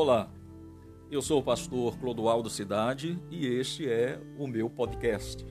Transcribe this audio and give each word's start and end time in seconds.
Olá, 0.00 0.30
eu 1.10 1.20
sou 1.20 1.40
o 1.40 1.42
pastor 1.42 1.98
Clodoaldo 1.98 2.48
Cidade 2.48 3.20
e 3.32 3.44
este 3.44 3.90
é 3.90 4.20
o 4.38 4.46
meu 4.46 4.70
podcast. 4.70 5.44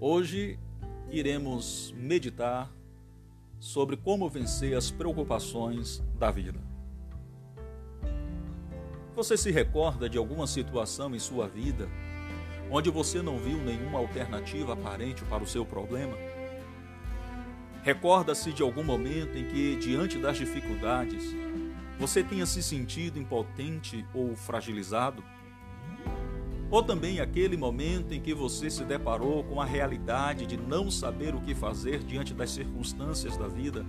Hoje 0.00 0.58
iremos 1.10 1.92
meditar 1.94 2.72
sobre 3.60 3.98
como 3.98 4.30
vencer 4.30 4.74
as 4.74 4.90
preocupações 4.90 6.02
da 6.18 6.30
vida. 6.30 6.58
Você 9.14 9.36
se 9.36 9.50
recorda 9.50 10.08
de 10.08 10.16
alguma 10.16 10.46
situação 10.46 11.14
em 11.14 11.18
sua 11.18 11.46
vida 11.46 11.86
onde 12.70 12.88
você 12.88 13.20
não 13.20 13.36
viu 13.36 13.58
nenhuma 13.58 13.98
alternativa 13.98 14.72
aparente 14.72 15.22
para 15.26 15.44
o 15.44 15.46
seu 15.46 15.66
problema? 15.66 16.16
Recorda-se 17.82 18.54
de 18.54 18.62
algum 18.62 18.82
momento 18.82 19.36
em 19.36 19.48
que, 19.48 19.76
diante 19.76 20.16
das 20.16 20.38
dificuldades, 20.38 21.34
você 22.02 22.20
tenha 22.20 22.44
se 22.44 22.60
sentido 22.64 23.16
impotente 23.16 24.04
ou 24.12 24.34
fragilizado? 24.34 25.22
Ou 26.68 26.82
também 26.82 27.20
aquele 27.20 27.56
momento 27.56 28.12
em 28.12 28.20
que 28.20 28.34
você 28.34 28.68
se 28.68 28.82
deparou 28.82 29.44
com 29.44 29.60
a 29.60 29.64
realidade 29.64 30.44
de 30.44 30.56
não 30.56 30.90
saber 30.90 31.32
o 31.32 31.40
que 31.40 31.54
fazer 31.54 32.00
diante 32.02 32.34
das 32.34 32.50
circunstâncias 32.50 33.36
da 33.36 33.46
vida? 33.46 33.86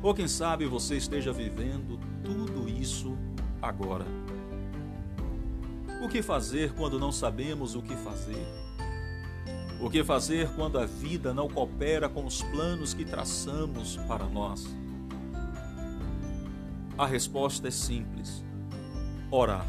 Ou 0.00 0.14
quem 0.14 0.28
sabe 0.28 0.64
você 0.64 0.96
esteja 0.96 1.32
vivendo 1.32 1.98
tudo 2.22 2.68
isso 2.68 3.18
agora? 3.60 4.06
O 6.00 6.08
que 6.08 6.22
fazer 6.22 6.72
quando 6.74 7.00
não 7.00 7.10
sabemos 7.10 7.74
o 7.74 7.82
que 7.82 7.96
fazer? 7.96 8.46
O 9.80 9.90
que 9.90 10.04
fazer 10.04 10.48
quando 10.54 10.78
a 10.78 10.86
vida 10.86 11.34
não 11.34 11.48
coopera 11.48 12.08
com 12.08 12.24
os 12.24 12.42
planos 12.42 12.94
que 12.94 13.04
traçamos 13.04 13.96
para 14.06 14.26
nós? 14.26 14.72
A 17.00 17.06
resposta 17.06 17.66
é 17.66 17.70
simples: 17.70 18.44
orar. 19.30 19.66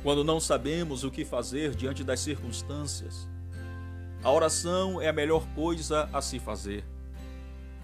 Quando 0.00 0.22
não 0.22 0.38
sabemos 0.38 1.02
o 1.02 1.10
que 1.10 1.24
fazer 1.24 1.74
diante 1.74 2.04
das 2.04 2.20
circunstâncias, 2.20 3.28
a 4.22 4.30
oração 4.30 5.00
é 5.00 5.08
a 5.08 5.12
melhor 5.12 5.44
coisa 5.56 6.08
a 6.12 6.22
se 6.22 6.38
fazer. 6.38 6.84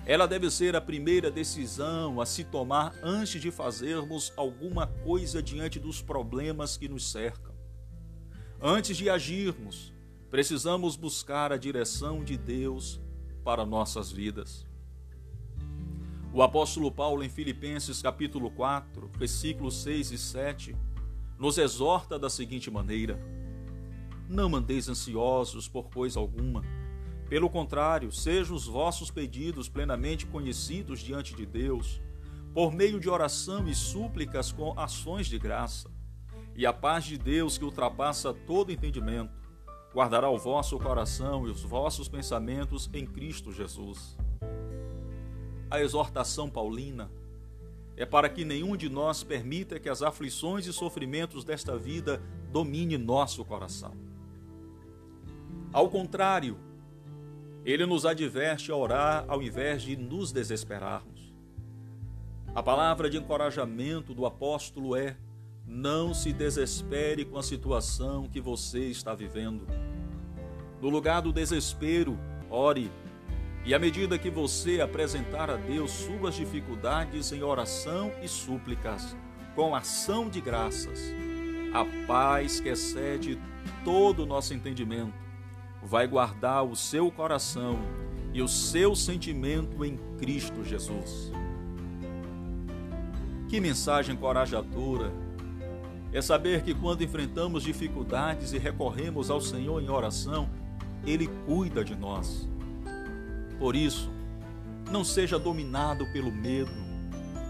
Ela 0.07 0.29
deve 0.29 0.49
ser 0.49 0.77
a 0.77 0.81
primeira 0.81 1.29
decisão 1.29 2.21
a 2.21 2.25
se 2.25 2.45
tomar 2.45 2.95
antes 3.03 3.41
de 3.41 3.51
fazermos 3.51 4.33
alguma 4.37 4.87
coisa 4.87 5.43
diante 5.43 5.81
dos 5.81 6.01
problemas 6.01 6.77
que 6.77 6.89
nos 6.89 7.11
cercam. 7.11 7.53
Antes 8.63 8.97
de 8.97 9.11
agirmos, 9.11 9.93
precisamos 10.31 10.95
buscar 10.95 11.51
a 11.51 11.57
direção 11.57 12.23
de 12.23 12.39
Deus 12.39 13.01
para 13.43 13.67
nossas 13.67 14.13
vidas. 14.13 14.65
O 16.37 16.43
apóstolo 16.43 16.93
Paulo, 16.93 17.25
em 17.25 17.31
Filipenses 17.31 18.03
capítulo 18.03 18.51
4, 18.51 19.11
versículos 19.17 19.83
6 19.83 20.11
e 20.11 20.19
7, 20.19 20.77
nos 21.39 21.57
exorta 21.57 22.19
da 22.19 22.29
seguinte 22.29 22.71
maneira: 22.71 23.19
Não 24.29 24.55
andeis 24.55 24.87
ansiosos 24.87 25.67
por 25.67 25.89
coisa 25.89 26.21
alguma. 26.21 26.63
Pelo 27.27 27.49
contrário, 27.49 28.13
sejam 28.13 28.55
os 28.55 28.67
vossos 28.67 29.11
pedidos 29.11 29.67
plenamente 29.67 30.27
conhecidos 30.27 31.01
diante 31.01 31.35
de 31.35 31.47
Deus, 31.47 32.03
por 32.53 32.71
meio 32.71 33.01
de 33.01 33.09
oração 33.09 33.67
e 33.67 33.75
súplicas 33.75 34.53
com 34.53 34.79
ações 34.79 35.29
de 35.29 35.39
graça. 35.39 35.91
E 36.55 36.67
a 36.67 36.73
paz 36.73 37.07
de 37.07 37.17
Deus, 37.17 37.57
que 37.57 37.65
ultrapassa 37.65 38.35
todo 38.35 38.71
entendimento, 38.71 39.33
guardará 39.95 40.29
o 40.29 40.37
vosso 40.37 40.79
coração 40.79 41.49
e 41.49 41.51
os 41.51 41.63
vossos 41.63 42.11
pensamentos 42.11 42.91
em 42.93 43.07
Cristo 43.07 43.51
Jesus. 43.51 44.19
A 45.77 45.83
exortação 45.83 46.49
paulina 46.49 47.11
é 47.99 48.07
para 48.07 48.31
que 48.31 48.47
nenhum 48.47 48.79
de 48.79 48.89
nós 48.89 49.23
permita 49.23 49.79
que 49.79 49.91
as 49.91 50.01
aflições 50.01 50.67
e 50.67 50.73
sofrimentos 50.73 51.45
desta 51.45 51.77
vida 51.77 52.23
domine 52.51 52.97
nosso 52.97 53.45
coração. 53.45 53.95
Ao 55.71 55.91
contrário, 55.91 56.57
ele 57.63 57.85
nos 57.85 58.07
adverte 58.07 58.73
a 58.73 58.75
orar 58.75 59.27
ao 59.29 59.43
invés 59.43 59.83
de 59.83 59.99
nos 59.99 60.33
desesperarmos. 60.33 61.35
A 62.55 62.63
palavra 62.63 63.11
de 63.11 63.19
encorajamento 63.19 64.15
do 64.15 64.25
apóstolo 64.25 64.97
é: 64.97 65.15
não 65.67 66.15
se 66.15 66.33
desespere 66.33 67.23
com 67.23 67.37
a 67.37 67.43
situação 67.43 68.27
que 68.31 68.41
você 68.41 68.87
está 68.87 69.15
vivendo. 69.15 69.67
No 70.81 70.89
lugar 70.89 71.21
do 71.21 71.35
desespero, 71.35 72.19
ore 72.49 72.91
e 73.67 73.75
à 73.75 73.81
medida 73.81 74.17
que 74.17 74.31
você 74.31 74.81
apresentar 74.81 75.51
a 75.51 75.57
Deus 75.57 75.91
suas 75.91 76.37
dificuldades 76.37 77.33
em 77.33 77.43
oração 77.43 78.13
e 78.23 78.29
súplicas, 78.29 79.17
com 79.57 79.75
ação 79.75 80.29
de 80.29 80.41
graças, 80.41 81.13
a 81.75 81.85
paz 82.07 82.61
que 82.61 82.69
excede 82.69 83.37
todo 83.85 84.23
o 84.23 84.27
nosso 84.27 84.55
entendimento 84.55 85.13
vai 85.83 86.07
guardar 86.07 86.65
o 86.65 86.77
seu 86.77 87.11
coração 87.11 87.81
e 88.33 88.41
o 88.41 88.47
seu 88.47 88.95
sentimento 88.95 89.85
em 89.85 89.99
Cristo 90.17 90.65
Jesus. 90.65 91.33
Que 93.49 93.59
mensagem 93.59 94.15
corajadora 94.15 95.13
é 96.13 96.23
saber 96.23 96.63
que 96.63 96.73
quando 96.73 97.03
enfrentamos 97.03 97.65
dificuldades 97.65 98.53
e 98.53 98.59
recorremos 98.59 99.29
ao 99.29 99.41
Senhor 99.41 99.83
em 99.83 99.91
oração, 99.91 100.49
Ele 101.05 101.27
cuida 101.47 101.85
de 101.85 101.97
nós 101.97 102.49
por 103.59 103.75
isso, 103.75 104.11
não 104.91 105.05
seja 105.05 105.39
dominado 105.39 106.07
pelo 106.13 106.31
medo, 106.31 106.71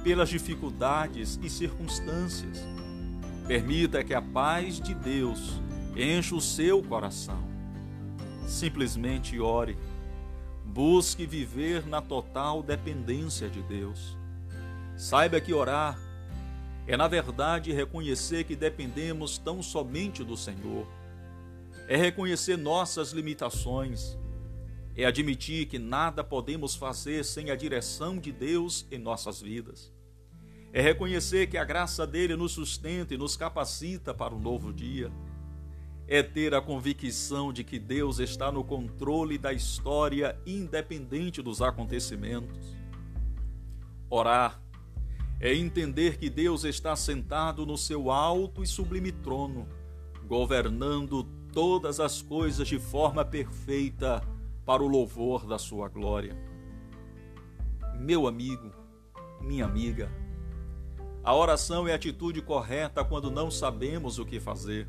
pelas 0.02 0.28
dificuldades 0.28 1.38
e 1.42 1.50
circunstâncias. 1.50 2.60
Permita 3.46 4.02
que 4.02 4.14
a 4.14 4.22
paz 4.22 4.80
de 4.80 4.94
Deus 4.94 5.60
encha 5.96 6.34
o 6.34 6.40
seu 6.40 6.82
coração. 6.82 7.42
Simplesmente 8.46 9.38
ore. 9.40 9.76
Busque 10.64 11.26
viver 11.26 11.86
na 11.86 12.00
total 12.02 12.62
dependência 12.62 13.48
de 13.48 13.62
Deus. 13.62 14.16
Saiba 14.96 15.40
que 15.40 15.52
orar 15.52 15.98
é, 16.86 16.96
na 16.96 17.08
verdade, 17.08 17.72
reconhecer 17.72 18.44
que 18.44 18.54
dependemos 18.54 19.38
tão 19.38 19.60
somente 19.60 20.22
do 20.22 20.36
Senhor. 20.36 20.86
É 21.88 21.96
reconhecer 21.96 22.56
nossas 22.56 23.10
limitações 23.12 24.16
é 24.96 25.04
admitir 25.04 25.66
que 25.66 25.78
nada 25.78 26.24
podemos 26.24 26.74
fazer 26.74 27.22
sem 27.22 27.50
a 27.50 27.56
direção 27.56 28.18
de 28.18 28.32
Deus 28.32 28.86
em 28.90 28.98
nossas 28.98 29.42
vidas. 29.42 29.92
É 30.72 30.80
reconhecer 30.80 31.48
que 31.48 31.58
a 31.58 31.64
graça 31.64 32.06
dele 32.06 32.34
nos 32.34 32.52
sustenta 32.52 33.12
e 33.12 33.18
nos 33.18 33.36
capacita 33.36 34.14
para 34.14 34.34
um 34.34 34.40
novo 34.40 34.72
dia. 34.72 35.12
É 36.08 36.22
ter 36.22 36.54
a 36.54 36.62
convicção 36.62 37.52
de 37.52 37.62
que 37.62 37.78
Deus 37.78 38.20
está 38.20 38.50
no 38.50 38.64
controle 38.64 39.36
da 39.36 39.52
história, 39.52 40.38
independente 40.46 41.42
dos 41.42 41.60
acontecimentos. 41.60 42.74
Orar 44.08 44.62
é 45.40 45.54
entender 45.54 46.16
que 46.16 46.30
Deus 46.30 46.64
está 46.64 46.96
sentado 46.96 47.66
no 47.66 47.76
seu 47.76 48.10
alto 48.10 48.62
e 48.62 48.66
sublime 48.66 49.12
trono, 49.12 49.68
governando 50.26 51.24
todas 51.52 52.00
as 52.00 52.22
coisas 52.22 52.66
de 52.66 52.78
forma 52.78 53.24
perfeita 53.24 54.22
para 54.66 54.82
o 54.82 54.88
louvor 54.88 55.46
da 55.46 55.58
sua 55.58 55.88
glória. 55.88 56.36
Meu 58.00 58.26
amigo, 58.26 58.72
minha 59.40 59.64
amiga, 59.64 60.10
a 61.22 61.32
oração 61.34 61.86
é 61.86 61.92
a 61.92 61.94
atitude 61.94 62.42
correta 62.42 63.04
quando 63.04 63.30
não 63.30 63.48
sabemos 63.48 64.18
o 64.18 64.26
que 64.26 64.40
fazer. 64.40 64.88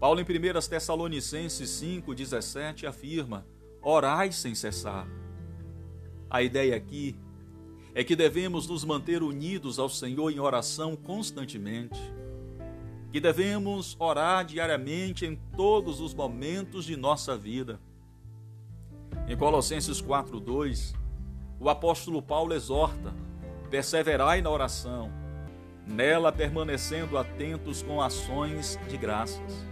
Paulo, 0.00 0.20
em 0.20 0.24
1 0.24 0.68
Tessalonicenses 0.68 1.70
5,17, 1.70 2.84
afirma: 2.88 3.46
Orai 3.80 4.32
sem 4.32 4.56
cessar. 4.56 5.06
A 6.28 6.42
ideia 6.42 6.74
aqui 6.74 7.16
é 7.94 8.02
que 8.02 8.16
devemos 8.16 8.66
nos 8.66 8.84
manter 8.84 9.22
unidos 9.22 9.78
ao 9.78 9.88
Senhor 9.88 10.32
em 10.32 10.40
oração 10.40 10.96
constantemente, 10.96 12.00
que 13.12 13.20
devemos 13.20 13.96
orar 14.00 14.44
diariamente 14.44 15.24
em 15.24 15.36
todos 15.56 16.00
os 16.00 16.12
momentos 16.12 16.84
de 16.84 16.96
nossa 16.96 17.36
vida 17.36 17.80
em 19.28 19.36
Colossenses 19.36 20.00
4:2, 20.00 20.94
o 21.58 21.68
apóstolo 21.68 22.20
Paulo 22.20 22.54
exorta: 22.54 23.14
perseverai 23.70 24.42
na 24.42 24.50
oração, 24.50 25.10
nela 25.86 26.32
permanecendo 26.32 27.16
atentos 27.16 27.82
com 27.82 28.00
ações 28.00 28.78
de 28.88 28.96
graças. 28.96 29.64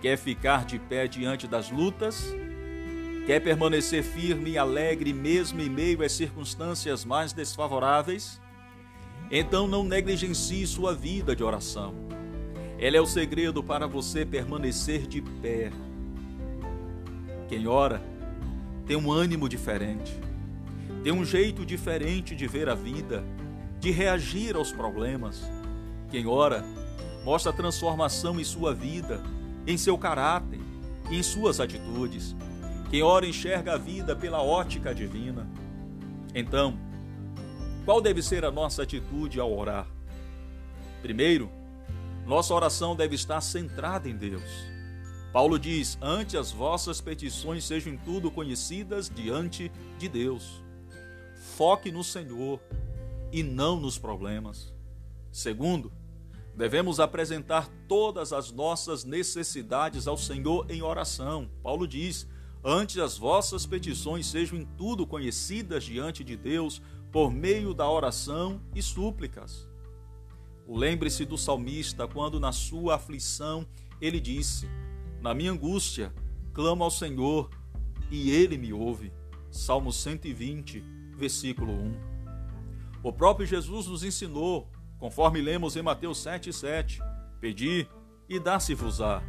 Quer 0.00 0.16
ficar 0.16 0.64
de 0.64 0.78
pé 0.78 1.06
diante 1.06 1.46
das 1.46 1.70
lutas? 1.70 2.34
Quer 3.26 3.40
permanecer 3.40 4.02
firme 4.02 4.52
e 4.52 4.58
alegre 4.58 5.12
mesmo 5.12 5.60
em 5.60 5.68
meio 5.68 6.02
às 6.04 6.12
circunstâncias 6.12 7.04
mais 7.04 7.32
desfavoráveis? 7.32 8.40
Então 9.30 9.68
não 9.68 9.84
negligencie 9.84 10.66
sua 10.66 10.94
vida 10.94 11.36
de 11.36 11.44
oração. 11.44 11.94
Ela 12.78 12.96
é 12.96 13.00
o 13.00 13.06
segredo 13.06 13.62
para 13.62 13.86
você 13.86 14.26
permanecer 14.26 15.06
de 15.06 15.22
pé 15.22 15.70
quem 17.52 17.66
ora 17.66 18.00
tem 18.86 18.96
um 18.96 19.12
ânimo 19.12 19.46
diferente, 19.46 20.18
tem 21.04 21.12
um 21.12 21.22
jeito 21.22 21.66
diferente 21.66 22.34
de 22.34 22.46
ver 22.46 22.66
a 22.66 22.74
vida, 22.74 23.22
de 23.78 23.90
reagir 23.90 24.56
aos 24.56 24.72
problemas. 24.72 25.42
Quem 26.10 26.26
ora, 26.26 26.64
mostra 27.22 27.52
transformação 27.52 28.40
em 28.40 28.44
sua 28.44 28.72
vida, 28.72 29.22
em 29.66 29.76
seu 29.76 29.98
caráter 29.98 30.60
em 31.10 31.22
suas 31.22 31.60
atitudes. 31.60 32.34
Quem 32.88 33.02
ora 33.02 33.26
enxerga 33.26 33.74
a 33.74 33.76
vida 33.76 34.16
pela 34.16 34.42
ótica 34.42 34.94
divina. 34.94 35.46
Então, 36.34 36.78
qual 37.84 38.00
deve 38.00 38.22
ser 38.22 38.46
a 38.46 38.50
nossa 38.50 38.82
atitude 38.82 39.38
ao 39.38 39.52
orar? 39.54 39.86
Primeiro, 41.02 41.50
nossa 42.24 42.54
oração 42.54 42.96
deve 42.96 43.14
estar 43.14 43.42
centrada 43.42 44.08
em 44.08 44.16
Deus. 44.16 44.72
Paulo 45.32 45.58
diz: 45.58 45.96
Ante 46.02 46.36
as 46.36 46.50
vossas 46.50 47.00
petições 47.00 47.64
sejam 47.64 47.96
tudo 47.96 48.30
conhecidas 48.30 49.08
diante 49.08 49.72
de 49.98 50.08
Deus. 50.08 50.62
Foque 51.56 51.90
no 51.90 52.04
Senhor 52.04 52.60
e 53.32 53.42
não 53.42 53.80
nos 53.80 53.98
problemas. 53.98 54.74
Segundo, 55.30 55.90
devemos 56.54 57.00
apresentar 57.00 57.66
todas 57.88 58.32
as 58.32 58.52
nossas 58.52 59.04
necessidades 59.04 60.06
ao 60.06 60.18
Senhor 60.18 60.70
em 60.70 60.82
oração. 60.82 61.50
Paulo 61.62 61.88
diz: 61.88 62.28
Ante 62.62 63.00
as 63.00 63.16
vossas 63.16 63.64
petições 63.64 64.26
sejam 64.26 64.58
em 64.58 64.66
tudo 64.76 65.06
conhecidas 65.06 65.84
diante 65.84 66.22
de 66.22 66.36
Deus 66.36 66.82
por 67.10 67.32
meio 67.32 67.72
da 67.72 67.90
oração 67.90 68.60
e 68.74 68.82
súplicas. 68.82 69.66
Lembre-se 70.68 71.24
do 71.24 71.38
salmista 71.38 72.06
quando, 72.06 72.38
na 72.38 72.52
sua 72.52 72.96
aflição, 72.96 73.66
ele 73.98 74.20
disse: 74.20 74.68
Na 75.22 75.32
minha 75.34 75.52
angústia, 75.52 76.12
clamo 76.52 76.82
ao 76.82 76.90
Senhor 76.90 77.48
e 78.10 78.32
ele 78.32 78.58
me 78.58 78.72
ouve. 78.72 79.12
Salmo 79.52 79.92
120, 79.92 80.80
versículo 81.16 81.72
1. 81.72 81.94
O 83.04 83.12
próprio 83.12 83.46
Jesus 83.46 83.86
nos 83.86 84.02
ensinou, 84.02 84.68
conforme 84.98 85.40
lemos 85.40 85.76
em 85.76 85.82
Mateus 85.82 86.18
7,7: 86.18 86.98
Pedi 87.40 87.86
e 88.28 88.40
dá-se-vos-á, 88.40 89.22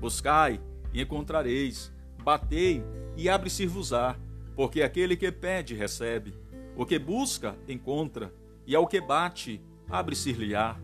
buscai 0.00 0.60
e 0.92 1.00
encontrareis, 1.00 1.92
batei 2.24 2.82
e 3.16 3.28
abre-se-vos-á, 3.28 4.18
porque 4.56 4.82
aquele 4.82 5.16
que 5.16 5.30
pede, 5.30 5.74
recebe, 5.74 6.34
o 6.76 6.84
que 6.84 6.98
busca, 6.98 7.56
encontra, 7.68 8.34
e 8.66 8.74
ao 8.74 8.88
que 8.88 9.00
bate, 9.00 9.62
abre-se-lhe-á. 9.88 10.76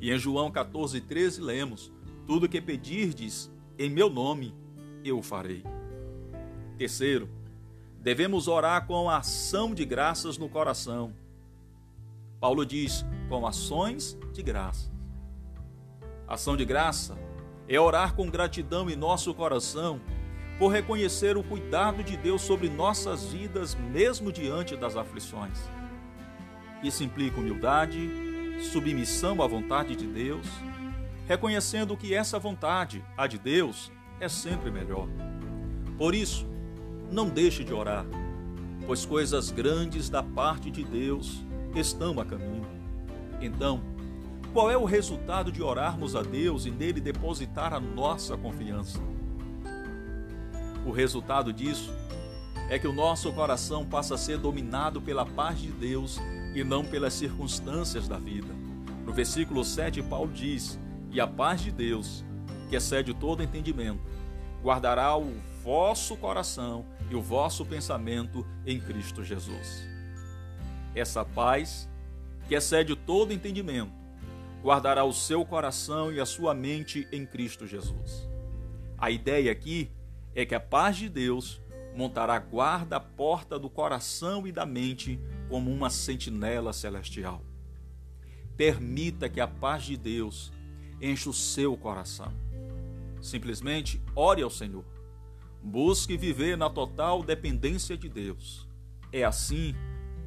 E 0.00 0.10
em 0.10 0.18
João 0.18 0.50
14,13 0.50 1.40
lemos: 1.40 1.92
Tudo 2.26 2.48
que 2.48 2.60
pedirdes 2.60 3.48
em 3.84 3.90
meu 3.90 4.08
nome, 4.08 4.54
eu 5.04 5.18
o 5.18 5.22
farei. 5.22 5.64
Terceiro, 6.78 7.28
devemos 7.98 8.46
orar 8.46 8.86
com 8.86 9.10
ação 9.10 9.74
de 9.74 9.84
graças 9.84 10.38
no 10.38 10.48
coração. 10.48 11.12
Paulo 12.38 12.64
diz: 12.64 13.04
com 13.28 13.44
ações 13.44 14.16
de 14.32 14.40
graça. 14.40 14.88
Ação 16.28 16.56
de 16.56 16.64
graça 16.64 17.18
é 17.68 17.80
orar 17.80 18.14
com 18.14 18.30
gratidão 18.30 18.88
em 18.88 18.94
nosso 18.94 19.34
coração 19.34 20.00
por 20.60 20.68
reconhecer 20.68 21.36
o 21.36 21.42
cuidado 21.42 22.04
de 22.04 22.16
Deus 22.16 22.42
sobre 22.42 22.68
nossas 22.68 23.32
vidas, 23.32 23.74
mesmo 23.74 24.30
diante 24.30 24.76
das 24.76 24.96
aflições. 24.96 25.58
Isso 26.84 27.02
implica 27.02 27.40
humildade, 27.40 28.08
submissão 28.60 29.42
à 29.42 29.46
vontade 29.48 29.96
de 29.96 30.06
Deus, 30.06 30.46
reconhecendo 31.26 31.96
que 31.96 32.14
essa 32.14 32.38
vontade, 32.38 33.04
a 33.16 33.26
de 33.26 33.38
Deus, 33.38 33.90
é 34.20 34.28
sempre 34.28 34.70
melhor. 34.70 35.08
Por 35.96 36.14
isso, 36.14 36.46
não 37.10 37.28
deixe 37.28 37.62
de 37.64 37.72
orar, 37.72 38.04
pois 38.86 39.04
coisas 39.04 39.50
grandes 39.50 40.08
da 40.08 40.22
parte 40.22 40.70
de 40.70 40.84
Deus 40.84 41.42
estão 41.74 42.18
a 42.20 42.24
caminho. 42.24 42.66
Então, 43.40 43.82
qual 44.52 44.70
é 44.70 44.76
o 44.76 44.84
resultado 44.84 45.50
de 45.50 45.62
orarmos 45.62 46.14
a 46.14 46.22
Deus 46.22 46.66
e 46.66 46.70
nele 46.70 47.00
depositar 47.00 47.72
a 47.72 47.80
nossa 47.80 48.36
confiança? 48.36 49.00
O 50.84 50.90
resultado 50.90 51.52
disso 51.52 51.92
é 52.68 52.78
que 52.78 52.88
o 52.88 52.92
nosso 52.92 53.32
coração 53.32 53.84
passa 53.84 54.14
a 54.14 54.18
ser 54.18 54.38
dominado 54.38 55.00
pela 55.00 55.24
paz 55.24 55.60
de 55.60 55.68
Deus 55.68 56.18
e 56.54 56.62
não 56.64 56.84
pelas 56.84 57.14
circunstâncias 57.14 58.08
da 58.08 58.18
vida. 58.18 58.52
No 59.06 59.12
versículo 59.12 59.64
7, 59.64 60.02
Paulo 60.02 60.30
diz: 60.32 60.78
E 61.12 61.20
a 61.20 61.26
paz 61.26 61.60
de 61.60 61.70
Deus, 61.70 62.24
que 62.70 62.74
excede 62.74 63.12
todo 63.12 63.42
entendimento, 63.42 64.00
guardará 64.62 65.14
o 65.14 65.30
vosso 65.62 66.16
coração 66.16 66.86
e 67.10 67.14
o 67.14 67.20
vosso 67.20 67.66
pensamento 67.66 68.46
em 68.64 68.80
Cristo 68.80 69.22
Jesus. 69.22 69.86
Essa 70.94 71.22
paz, 71.22 71.86
que 72.48 72.54
excede 72.54 72.96
todo 72.96 73.32
entendimento, 73.32 73.92
guardará 74.62 75.04
o 75.04 75.12
seu 75.12 75.44
coração 75.44 76.10
e 76.10 76.18
a 76.18 76.24
sua 76.24 76.54
mente 76.54 77.06
em 77.12 77.26
Cristo 77.26 77.66
Jesus. 77.66 78.26
A 78.96 79.10
ideia 79.10 79.52
aqui 79.52 79.90
é 80.34 80.46
que 80.46 80.54
a 80.54 80.60
paz 80.60 80.96
de 80.96 81.10
Deus 81.10 81.60
montará 81.94 82.38
guarda 82.38 82.96
à 82.96 83.00
porta 83.00 83.58
do 83.58 83.68
coração 83.68 84.46
e 84.46 84.52
da 84.52 84.64
mente 84.64 85.20
como 85.50 85.70
uma 85.70 85.90
sentinela 85.90 86.72
celestial. 86.72 87.42
Permita 88.56 89.28
que 89.28 89.40
a 89.40 89.46
paz 89.46 89.82
de 89.82 89.96
Deus 89.96 90.50
encha 91.02 91.28
o 91.28 91.34
seu 91.34 91.76
coração. 91.76 92.32
Simplesmente 93.20 94.00
ore 94.14 94.42
ao 94.42 94.50
Senhor. 94.50 94.84
Busque 95.62 96.16
viver 96.16 96.56
na 96.56 96.70
total 96.70 97.22
dependência 97.22 97.96
de 97.96 98.08
Deus. 98.08 98.68
É 99.12 99.24
assim 99.24 99.74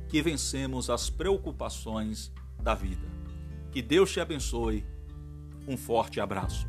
que 0.07 0.22
vencemos 0.22 0.89
as 0.89 1.10
preocupações 1.10 2.31
da 2.62 2.75
vida. 2.75 3.07
Que 3.72 3.81
Deus 3.81 4.12
te 4.12 4.19
abençoe. 4.19 4.86
Um 5.68 5.75
forte 5.75 6.19
abraço. 6.19 6.68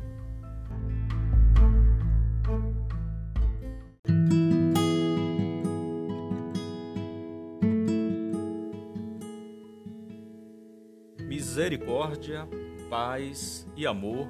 misericórdia, 11.57 12.47
paz 12.89 13.67
e 13.75 13.85
amor 13.85 14.27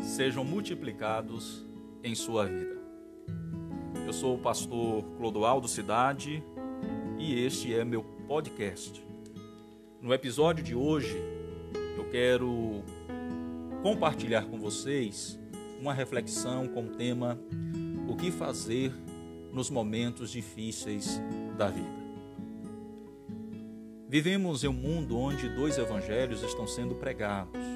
sejam 0.00 0.44
multiplicados 0.44 1.64
em 2.02 2.14
sua 2.14 2.44
vida. 2.46 2.76
Eu 4.04 4.12
sou 4.12 4.34
o 4.34 4.38
pastor 4.38 5.04
Clodoaldo 5.16 5.68
Cidade 5.68 6.42
e 7.18 7.40
este 7.44 7.74
é 7.74 7.84
meu 7.84 8.02
podcast. 8.26 9.04
No 10.00 10.12
episódio 10.12 10.64
de 10.64 10.74
hoje, 10.74 11.16
eu 11.96 12.04
quero 12.10 12.82
compartilhar 13.82 14.46
com 14.46 14.58
vocês 14.58 15.38
uma 15.80 15.94
reflexão 15.94 16.66
com 16.66 16.84
o 16.84 16.90
tema 16.90 17.38
O 18.08 18.16
que 18.16 18.30
fazer 18.30 18.92
nos 19.52 19.70
momentos 19.70 20.30
difíceis 20.30 21.20
da 21.56 21.68
vida. 21.68 22.06
Vivemos 24.08 24.62
em 24.62 24.68
um 24.68 24.72
mundo 24.72 25.18
onde 25.18 25.48
dois 25.48 25.78
evangelhos 25.78 26.42
estão 26.42 26.66
sendo 26.66 26.94
pregados. 26.94 27.75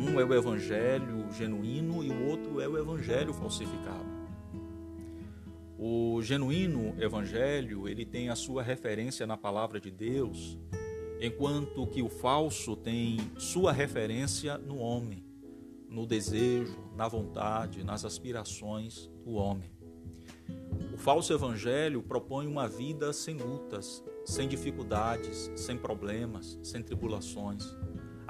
Um 0.00 0.18
é 0.18 0.24
o 0.24 0.32
evangelho 0.32 1.30
genuíno 1.30 2.02
e 2.02 2.10
o 2.10 2.28
outro 2.30 2.58
é 2.58 2.66
o 2.66 2.78
evangelho 2.78 3.34
falsificado. 3.34 4.08
O 5.78 6.22
genuíno 6.22 6.94
evangelho, 6.98 7.86
ele 7.86 8.06
tem 8.06 8.30
a 8.30 8.34
sua 8.34 8.62
referência 8.62 9.26
na 9.26 9.36
palavra 9.36 9.78
de 9.78 9.90
Deus, 9.90 10.58
enquanto 11.20 11.86
que 11.86 12.00
o 12.00 12.08
falso 12.08 12.74
tem 12.74 13.18
sua 13.36 13.72
referência 13.72 14.56
no 14.56 14.78
homem, 14.78 15.22
no 15.86 16.06
desejo, 16.06 16.78
na 16.96 17.06
vontade, 17.06 17.84
nas 17.84 18.02
aspirações 18.02 19.10
do 19.22 19.32
homem. 19.32 19.70
O 20.94 20.96
falso 20.96 21.30
evangelho 21.34 22.02
propõe 22.02 22.46
uma 22.46 22.66
vida 22.66 23.12
sem 23.12 23.36
lutas, 23.36 24.02
sem 24.24 24.48
dificuldades, 24.48 25.50
sem 25.56 25.76
problemas, 25.76 26.58
sem 26.62 26.82
tribulações. 26.82 27.76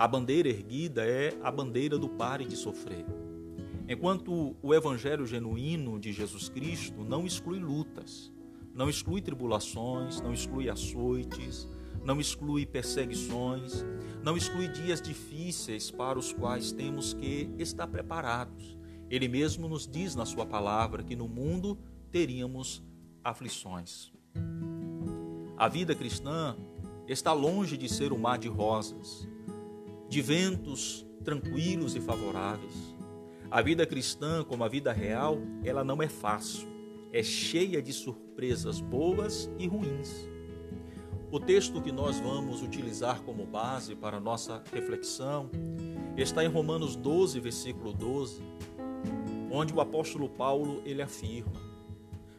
A 0.00 0.08
bandeira 0.08 0.48
erguida 0.48 1.04
é 1.04 1.38
a 1.42 1.50
bandeira 1.50 1.98
do 1.98 2.08
pare 2.08 2.46
de 2.46 2.56
sofrer. 2.56 3.04
Enquanto 3.86 4.56
o 4.62 4.72
evangelho 4.72 5.26
genuíno 5.26 6.00
de 6.00 6.10
Jesus 6.10 6.48
Cristo 6.48 7.04
não 7.04 7.26
exclui 7.26 7.58
lutas, 7.58 8.32
não 8.74 8.88
exclui 8.88 9.20
tribulações, 9.20 10.18
não 10.22 10.32
exclui 10.32 10.70
açoites, 10.70 11.68
não 12.02 12.18
exclui 12.18 12.64
perseguições, 12.64 13.84
não 14.24 14.38
exclui 14.38 14.68
dias 14.68 15.02
difíceis 15.02 15.90
para 15.90 16.18
os 16.18 16.32
quais 16.32 16.72
temos 16.72 17.12
que 17.12 17.50
estar 17.58 17.86
preparados. 17.86 18.78
Ele 19.10 19.28
mesmo 19.28 19.68
nos 19.68 19.86
diz 19.86 20.14
na 20.14 20.24
sua 20.24 20.46
palavra 20.46 21.02
que 21.02 21.14
no 21.14 21.28
mundo 21.28 21.78
teríamos 22.10 22.82
aflições. 23.22 24.10
A 25.58 25.68
vida 25.68 25.94
cristã 25.94 26.56
está 27.06 27.34
longe 27.34 27.76
de 27.76 27.86
ser 27.86 28.14
um 28.14 28.18
mar 28.18 28.38
de 28.38 28.48
rosas, 28.48 29.28
de 30.10 30.20
ventos 30.20 31.06
tranquilos 31.22 31.94
e 31.94 32.00
favoráveis. 32.00 32.96
A 33.48 33.62
vida 33.62 33.86
cristã, 33.86 34.42
como 34.42 34.64
a 34.64 34.68
vida 34.68 34.92
real, 34.92 35.38
ela 35.64 35.84
não 35.84 36.02
é 36.02 36.08
fácil, 36.08 36.68
é 37.12 37.22
cheia 37.22 37.80
de 37.80 37.92
surpresas 37.92 38.80
boas 38.80 39.48
e 39.56 39.68
ruins. 39.68 40.28
O 41.30 41.38
texto 41.38 41.80
que 41.80 41.92
nós 41.92 42.18
vamos 42.18 42.60
utilizar 42.60 43.22
como 43.22 43.46
base 43.46 43.94
para 43.94 44.18
nossa 44.18 44.60
reflexão 44.72 45.48
está 46.16 46.44
em 46.44 46.48
Romanos 46.48 46.96
12, 46.96 47.38
versículo 47.38 47.92
12, 47.92 48.42
onde 49.48 49.72
o 49.72 49.80
apóstolo 49.80 50.28
Paulo 50.28 50.82
ele 50.84 51.02
afirma: 51.02 51.60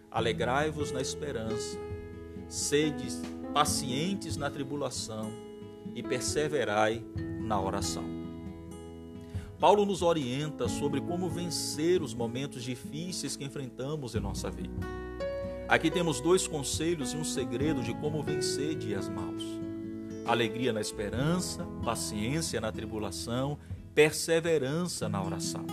Alegrai-vos 0.10 0.92
na 0.92 1.00
esperança, 1.00 1.80
sedes 2.50 3.22
pacientes 3.54 4.36
na 4.36 4.50
tribulação 4.50 5.32
e 5.96 6.04
perseverai 6.04 7.02
na 7.52 7.60
oração. 7.60 8.06
Paulo 9.60 9.86
nos 9.86 10.02
orienta 10.02 10.70
sobre 10.70 11.02
como 11.02 11.30
vencer 11.30 12.02
os 12.02 12.14
momentos 12.14 12.64
difíceis 12.64 13.36
que 13.36 13.44
enfrentamos 13.44 14.16
em 14.16 14.22
nossa 14.22 14.50
vida. 14.50 14.74
Aqui 15.68 15.92
temos 15.92 16.22
dois 16.22 16.48
conselhos 16.48 17.12
e 17.12 17.18
um 17.18 17.26
segredo 17.26 17.84
de 17.84 17.94
como 17.96 18.24
vencer 18.24 18.76
dias 18.76 19.10
maus: 19.10 19.44
alegria 20.26 20.72
na 20.72 20.80
esperança, 20.80 21.68
paciência 21.84 22.62
na 22.62 22.72
tribulação, 22.72 23.58
perseverança 23.94 25.10
na 25.10 25.22
oração. 25.22 25.66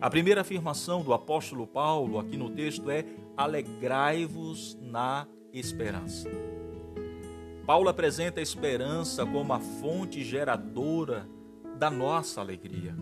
A 0.00 0.08
primeira 0.08 0.42
afirmação 0.42 1.02
do 1.02 1.12
apóstolo 1.12 1.66
Paulo 1.66 2.20
aqui 2.20 2.36
no 2.36 2.48
texto 2.48 2.88
é: 2.88 3.04
alegrai-vos 3.36 4.78
na 4.80 5.26
esperança. 5.52 6.28
Paulo 7.66 7.88
apresenta 7.88 8.40
a 8.40 8.42
esperança 8.42 9.24
como 9.24 9.52
a 9.52 9.60
fonte 9.60 10.24
geradora 10.24 11.28
da 11.78 11.90
nossa 11.90 12.40
alegria. 12.40 12.94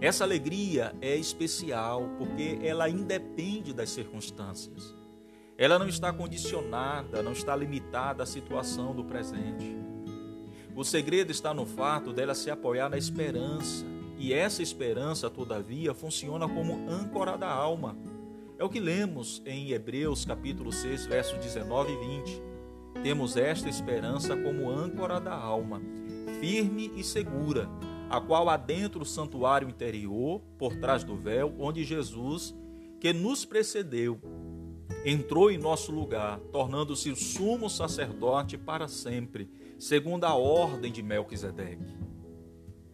Essa 0.00 0.22
alegria 0.22 0.94
é 1.00 1.16
especial 1.16 2.08
porque 2.18 2.60
ela 2.62 2.88
independe 2.88 3.72
das 3.72 3.90
circunstâncias. 3.90 4.94
Ela 5.56 5.76
não 5.76 5.88
está 5.88 6.12
condicionada, 6.12 7.20
não 7.20 7.32
está 7.32 7.56
limitada 7.56 8.22
à 8.22 8.26
situação 8.26 8.94
do 8.94 9.04
presente. 9.04 9.76
O 10.76 10.84
segredo 10.84 11.32
está 11.32 11.52
no 11.52 11.66
fato 11.66 12.12
dela 12.12 12.36
se 12.36 12.48
apoiar 12.48 12.88
na 12.88 12.96
esperança, 12.96 13.84
e 14.16 14.32
essa 14.32 14.62
esperança, 14.62 15.28
todavia, 15.28 15.92
funciona 15.94 16.48
como 16.48 16.88
âncora 16.88 17.36
da 17.36 17.48
alma. 17.48 17.96
É 18.56 18.62
o 18.62 18.68
que 18.68 18.78
lemos 18.78 19.42
em 19.44 19.70
Hebreus 19.72 20.24
capítulo 20.24 20.70
6, 20.72 21.06
versos 21.06 21.38
19 21.38 21.92
e 21.92 21.96
20. 21.96 22.57
Temos 23.02 23.36
esta 23.36 23.68
esperança 23.68 24.36
como 24.36 24.68
âncora 24.68 25.20
da 25.20 25.32
alma, 25.32 25.80
firme 26.40 26.90
e 26.96 27.04
segura, 27.04 27.68
a 28.10 28.20
qual 28.20 28.48
adentra 28.48 29.00
o 29.00 29.06
santuário 29.06 29.68
interior, 29.68 30.40
por 30.58 30.74
trás 30.76 31.04
do 31.04 31.16
véu, 31.16 31.54
onde 31.58 31.84
Jesus, 31.84 32.54
que 33.00 33.12
nos 33.12 33.44
precedeu, 33.44 34.20
entrou 35.04 35.50
em 35.50 35.58
nosso 35.58 35.92
lugar, 35.92 36.40
tornando-se 36.52 37.10
o 37.10 37.16
sumo 37.16 37.70
sacerdote 37.70 38.58
para 38.58 38.88
sempre, 38.88 39.48
segundo 39.78 40.24
a 40.24 40.34
ordem 40.34 40.90
de 40.90 41.02
Melquisedeque. 41.02 41.96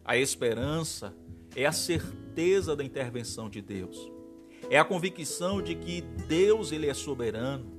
A 0.05 0.19
esperança 0.19 1.17
é 1.57 1.65
a 1.65 1.73
certeza 1.73 2.77
da 2.77 2.85
intervenção 2.85 3.49
de 3.49 3.63
Deus. 3.63 4.13
É 4.69 4.79
a 4.79 4.85
convicção 4.85 5.63
de 5.63 5.75
que 5.75 6.03
Deus 6.03 6.73
ele 6.73 6.89
é 6.89 6.95
soberano 6.95 7.74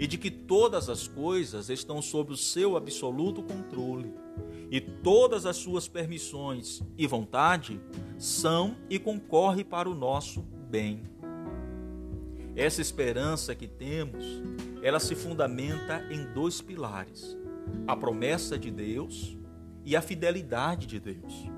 e 0.00 0.06
de 0.06 0.16
que 0.16 0.30
todas 0.30 0.88
as 0.88 1.06
coisas 1.06 1.68
estão 1.68 2.00
sob 2.00 2.32
o 2.32 2.36
seu 2.36 2.74
absoluto 2.74 3.42
controle 3.42 4.14
e 4.70 4.80
todas 4.80 5.44
as 5.44 5.58
suas 5.58 5.86
permissões 5.86 6.80
e 6.96 7.06
vontade 7.06 7.78
são 8.18 8.74
e 8.88 8.98
concorrem 8.98 9.62
para 9.62 9.90
o 9.90 9.94
nosso 9.94 10.40
bem. 10.40 11.02
Essa 12.56 12.80
esperança 12.80 13.54
que 13.54 13.68
temos, 13.68 14.24
ela 14.82 14.98
se 14.98 15.14
fundamenta 15.14 16.02
em 16.10 16.32
dois 16.32 16.62
pilares: 16.62 17.36
a 17.86 17.94
promessa 17.94 18.58
de 18.58 18.70
Deus 18.70 19.36
e 19.84 19.94
a 19.94 20.00
fidelidade 20.00 20.86
de 20.86 20.98
Deus. 20.98 21.50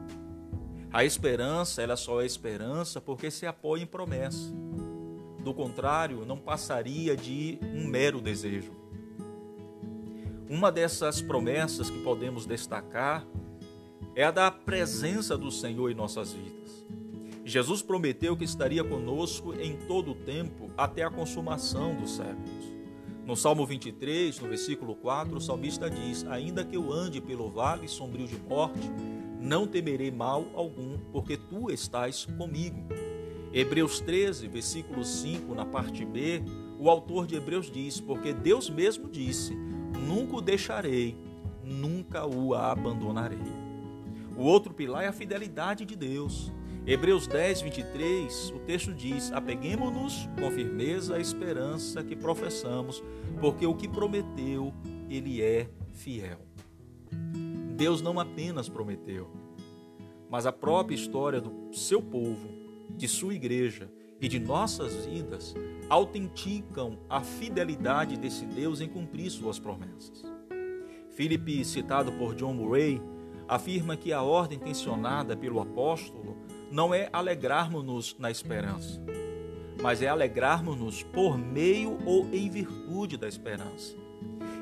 A 0.93 1.05
esperança, 1.05 1.81
ela 1.81 1.97
só 1.97 2.21
é 2.21 2.27
esperança 2.27 3.01
porque 3.01 3.31
se 3.31 3.47
apoia 3.47 3.83
em 3.83 3.87
promessa. 3.87 4.53
Do 5.43 5.53
contrário, 5.53 6.25
não 6.25 6.39
passaria 6.39 7.17
de 7.17 7.59
um 7.63 7.87
mero 7.87 8.21
desejo. 8.21 8.73
Uma 10.49 10.71
dessas 10.71 11.21
promessas 11.21 11.91
que 11.91 11.99
podemos 12.03 12.47
destacar 12.47 13.27
é 14.15 14.23
a 14.23 14.31
da 14.31 14.51
presença 14.51 15.37
do 15.37 15.51
Senhor 15.51 15.91
em 15.91 15.95
nossas 15.95 16.33
vidas. 16.33 16.85
Jesus 17.45 17.83
prometeu 17.83 18.37
que 18.37 18.45
estaria 18.45 18.85
conosco 18.85 19.53
em 19.55 19.77
todo 19.89 20.13
o 20.13 20.15
tempo 20.15 20.71
até 20.77 21.03
a 21.03 21.11
consumação 21.11 21.95
dos 21.97 22.17
séculos. 22.17 22.73
No 23.27 23.37
Salmo 23.37 23.65
23, 23.65 24.39
no 24.41 24.49
versículo 24.49 24.95
4, 24.95 25.37
o 25.37 25.41
salmista 25.41 25.89
diz: 25.89 26.25
Ainda 26.27 26.65
que 26.65 26.77
eu 26.77 26.93
ande 26.93 27.21
pelo 27.21 27.49
vale 27.51 27.89
sombrio 27.89 28.27
de 28.27 28.37
morte, 28.37 28.91
não 29.41 29.67
temerei 29.67 30.11
mal 30.11 30.47
algum, 30.55 30.99
porque 31.13 31.37
tu 31.37 31.71
estás 31.71 32.25
comigo. 32.25 32.89
Hebreus 33.53 34.01
13, 34.01 34.49
versículo 34.49 35.05
5, 35.05 35.55
na 35.55 35.67
parte 35.67 36.05
B, 36.05 36.43
o 36.79 36.89
autor 36.89 37.27
de 37.27 37.37
Hebreus 37.37 37.71
diz: 37.71 38.01
Porque 38.01 38.33
Deus 38.33 38.71
mesmo 38.71 39.09
disse: 39.11 39.55
Nunca 40.07 40.37
o 40.37 40.41
deixarei, 40.41 41.17
nunca 41.63 42.27
o 42.27 42.55
abandonarei. 42.55 43.39
O 44.37 44.43
outro 44.45 44.73
pilar 44.73 45.05
é 45.05 45.09
a 45.09 45.13
fidelidade 45.13 45.85
de 45.85 45.95
Deus. 45.95 46.51
Hebreus 46.87 47.27
10, 47.27 47.61
23, 47.61 48.51
o 48.57 48.59
texto 48.61 48.95
diz: 48.95 49.31
Apeguemos-nos 49.31 50.29
com 50.41 50.51
firmeza 50.51 51.17
à 51.17 51.21
esperança 51.21 52.03
que 52.03 52.17
professamos, 52.17 53.05
porque 53.39 53.67
o 53.67 53.75
que 53.75 53.87
prometeu, 53.87 54.73
ele 55.11 55.43
é 55.43 55.69
fiel. 55.93 56.41
Deus 57.77 58.01
não 58.01 58.19
apenas 58.19 58.69
prometeu, 58.69 59.31
mas 60.31 60.47
a 60.47 60.53
própria 60.53 60.95
história 60.95 61.41
do 61.41 61.73
seu 61.73 62.01
povo, 62.01 62.62
de 63.03 63.09
sua 63.09 63.35
igreja 63.35 63.91
e 64.21 64.29
de 64.29 64.39
nossas 64.39 65.05
vidas 65.05 65.57
autenticam 65.89 67.01
a 67.11 67.21
fidelidade 67.21 68.17
desse 68.17 68.45
Deus 68.47 68.81
em 68.81 68.89
cumprir 68.89 69.29
suas 69.29 69.59
promessas. 69.59 70.23
Philip, 71.11 71.65
citado 71.65 72.13
por 72.13 72.33
John 72.37 72.55
Murray, 72.55 73.03
afirma 73.49 73.97
que 73.97 74.13
a 74.13 74.23
ordem 74.23 74.57
tensionada 74.57 75.37
pelo 75.37 75.61
apóstolo 75.61 76.37
não 76.71 76.95
é 76.95 77.09
alegrarmos-nos 77.13 78.17
na 78.21 78.31
esperança, 78.31 79.03
mas 79.83 80.01
é 80.01 80.07
alegrarmos-nos 80.07 81.03
por 81.03 81.37
meio 81.37 81.99
ou 82.07 82.33
em 82.33 82.49
virtude 82.49 83.17
da 83.17 83.27
esperança. 83.27 83.97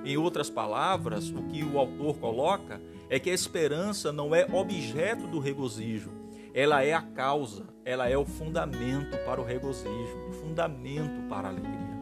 Em 0.02 0.16
outras 0.16 0.48
palavras, 0.48 1.28
o 1.28 1.42
que 1.42 1.62
o 1.62 1.78
autor 1.78 2.16
coloca 2.16 2.80
é 3.10 3.18
que 3.18 3.28
a 3.28 3.34
esperança 3.34 4.10
não 4.10 4.34
é 4.34 4.46
objeto 4.50 5.26
do 5.26 5.38
regozijo, 5.38 6.10
ela 6.54 6.82
é 6.82 6.94
a 6.94 7.02
causa, 7.02 7.68
ela 7.90 8.08
é 8.08 8.16
o 8.16 8.24
fundamento 8.24 9.16
para 9.24 9.40
o 9.40 9.44
regozijo, 9.44 10.16
o 10.28 10.32
fundamento 10.32 11.28
para 11.28 11.48
a 11.48 11.50
alegria. 11.50 12.00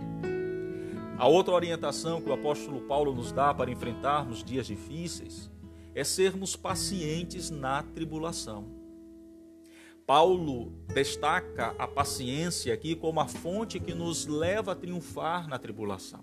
A 1.17 1.27
outra 1.27 1.55
orientação 1.55 2.21
que 2.21 2.29
o 2.29 2.35
apóstolo 2.35 2.83
Paulo 2.83 3.15
nos 3.15 3.33
dá 3.33 3.55
para 3.55 3.71
enfrentarmos 3.71 4.45
dias 4.45 4.67
difíceis 4.67 5.51
é 5.95 6.05
sermos 6.05 6.55
pacientes 6.55 7.49
na 7.49 7.83
tribulação. 7.83 8.67
Paulo 10.07 10.73
destaca 10.95 11.75
a 11.79 11.89
paciência 11.89 12.73
aqui 12.75 12.95
como 12.95 13.19
a 13.21 13.27
fonte 13.27 13.81
que 13.81 13.95
nos 13.95 14.27
leva 14.27 14.73
a 14.73 14.77
triunfar 14.77 15.49
na 15.49 15.59
tribulação. 15.59 16.23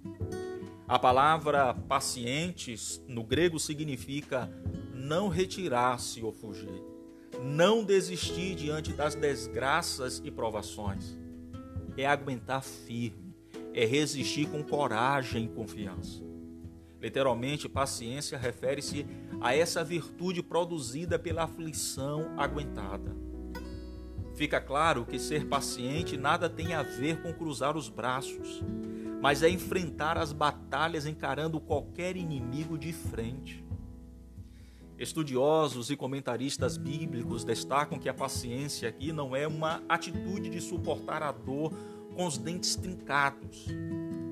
A 0.88 1.00
palavra 1.00 1.74
pacientes 1.74 3.04
no 3.08 3.24
grego 3.24 3.60
significa 3.60 4.48
não 4.94 5.28
retirar-se 5.28 6.22
ou 6.22 6.32
fugir, 6.32 6.82
não 7.44 7.84
desistir 7.84 8.56
diante 8.56 8.94
das 8.94 9.16
desgraças 9.16 10.22
e 10.24 10.32
provações. 10.32 11.18
É 11.98 12.06
aguentar 12.06 12.64
firme, 12.64 13.36
é 13.74 13.86
resistir 13.86 14.48
com 14.48 14.64
coragem 14.64 15.46
e 15.46 15.50
confiança. 15.50 16.24
Literalmente, 17.02 17.70
paciência 17.70 18.38
refere-se 18.38 19.06
a 19.40 19.56
essa 19.56 19.84
virtude 19.84 20.42
produzida 20.42 21.20
pela 21.20 21.44
aflição 21.44 22.34
aguentada 22.38 23.26
Fica 24.36 24.60
claro 24.60 25.06
que 25.06 25.18
ser 25.18 25.48
paciente 25.48 26.18
nada 26.18 26.50
tem 26.50 26.74
a 26.74 26.84
ver 26.84 27.22
com 27.22 27.32
cruzar 27.32 27.78
os 27.78 27.88
braços, 27.88 28.62
mas 29.22 29.42
é 29.42 29.50
enfrentar 29.50 30.18
as 30.18 30.34
batalhas 30.34 31.06
encarando 31.06 31.60
qualquer 31.60 32.18
inimigo 32.18 32.78
de 32.78 32.92
frente. 32.92 33.65
Estudiosos 34.98 35.90
e 35.90 35.96
comentaristas 35.98 36.78
bíblicos 36.78 37.44
destacam 37.44 38.00
que 38.00 38.08
a 38.08 38.14
paciência 38.14 38.88
aqui 38.88 39.12
não 39.12 39.36
é 39.36 39.46
uma 39.46 39.84
atitude 39.90 40.50
de 40.50 40.62
suportar 40.62 41.22
a 41.22 41.34
dor 41.34 41.74
com 42.16 42.26
os 42.26 42.38
dentes 42.38 42.76
trincados, 42.78 43.66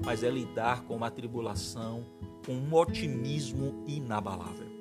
mas 0.06 0.24
é 0.24 0.30
lidar 0.30 0.84
com 0.84 1.04
a 1.04 1.10
tribulação 1.10 2.06
com 2.46 2.54
um 2.54 2.74
otimismo 2.74 3.84
inabalável. 3.88 4.72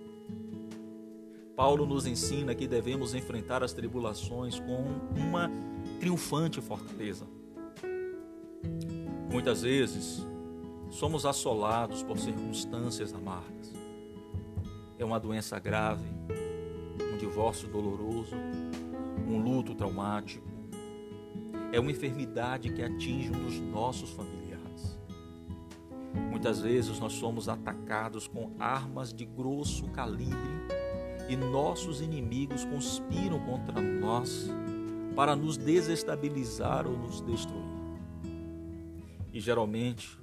Paulo 1.56 1.84
nos 1.84 2.06
ensina 2.06 2.54
que 2.54 2.66
devemos 2.66 3.12
enfrentar 3.12 3.62
as 3.62 3.72
tribulações 3.72 4.58
com 4.60 4.84
uma 5.16 5.50
triunfante 5.98 6.60
fortaleza. 6.60 7.26
Muitas 9.30 9.62
vezes, 9.62 10.26
somos 10.90 11.26
assolados 11.26 12.02
por 12.02 12.18
circunstâncias 12.18 13.12
amargas. 13.12 13.81
É 15.02 15.04
uma 15.04 15.18
doença 15.18 15.58
grave, 15.58 16.06
um 17.12 17.16
divórcio 17.18 17.66
doloroso, 17.66 18.36
um 19.26 19.36
luto 19.36 19.74
traumático. 19.74 20.46
É 21.72 21.80
uma 21.80 21.90
enfermidade 21.90 22.72
que 22.72 22.80
atinge 22.80 23.30
um 23.30 23.42
dos 23.42 23.58
nossos 23.58 24.10
familiares. 24.10 24.96
Muitas 26.30 26.60
vezes 26.60 27.00
nós 27.00 27.14
somos 27.14 27.48
atacados 27.48 28.28
com 28.28 28.52
armas 28.60 29.12
de 29.12 29.24
grosso 29.24 29.88
calibre 29.88 30.38
e 31.28 31.34
nossos 31.34 32.00
inimigos 32.00 32.64
conspiram 32.64 33.40
contra 33.40 33.80
nós 33.80 34.48
para 35.16 35.34
nos 35.34 35.56
desestabilizar 35.56 36.86
ou 36.86 36.96
nos 36.96 37.20
destruir. 37.22 37.60
E 39.32 39.40
geralmente, 39.40 40.16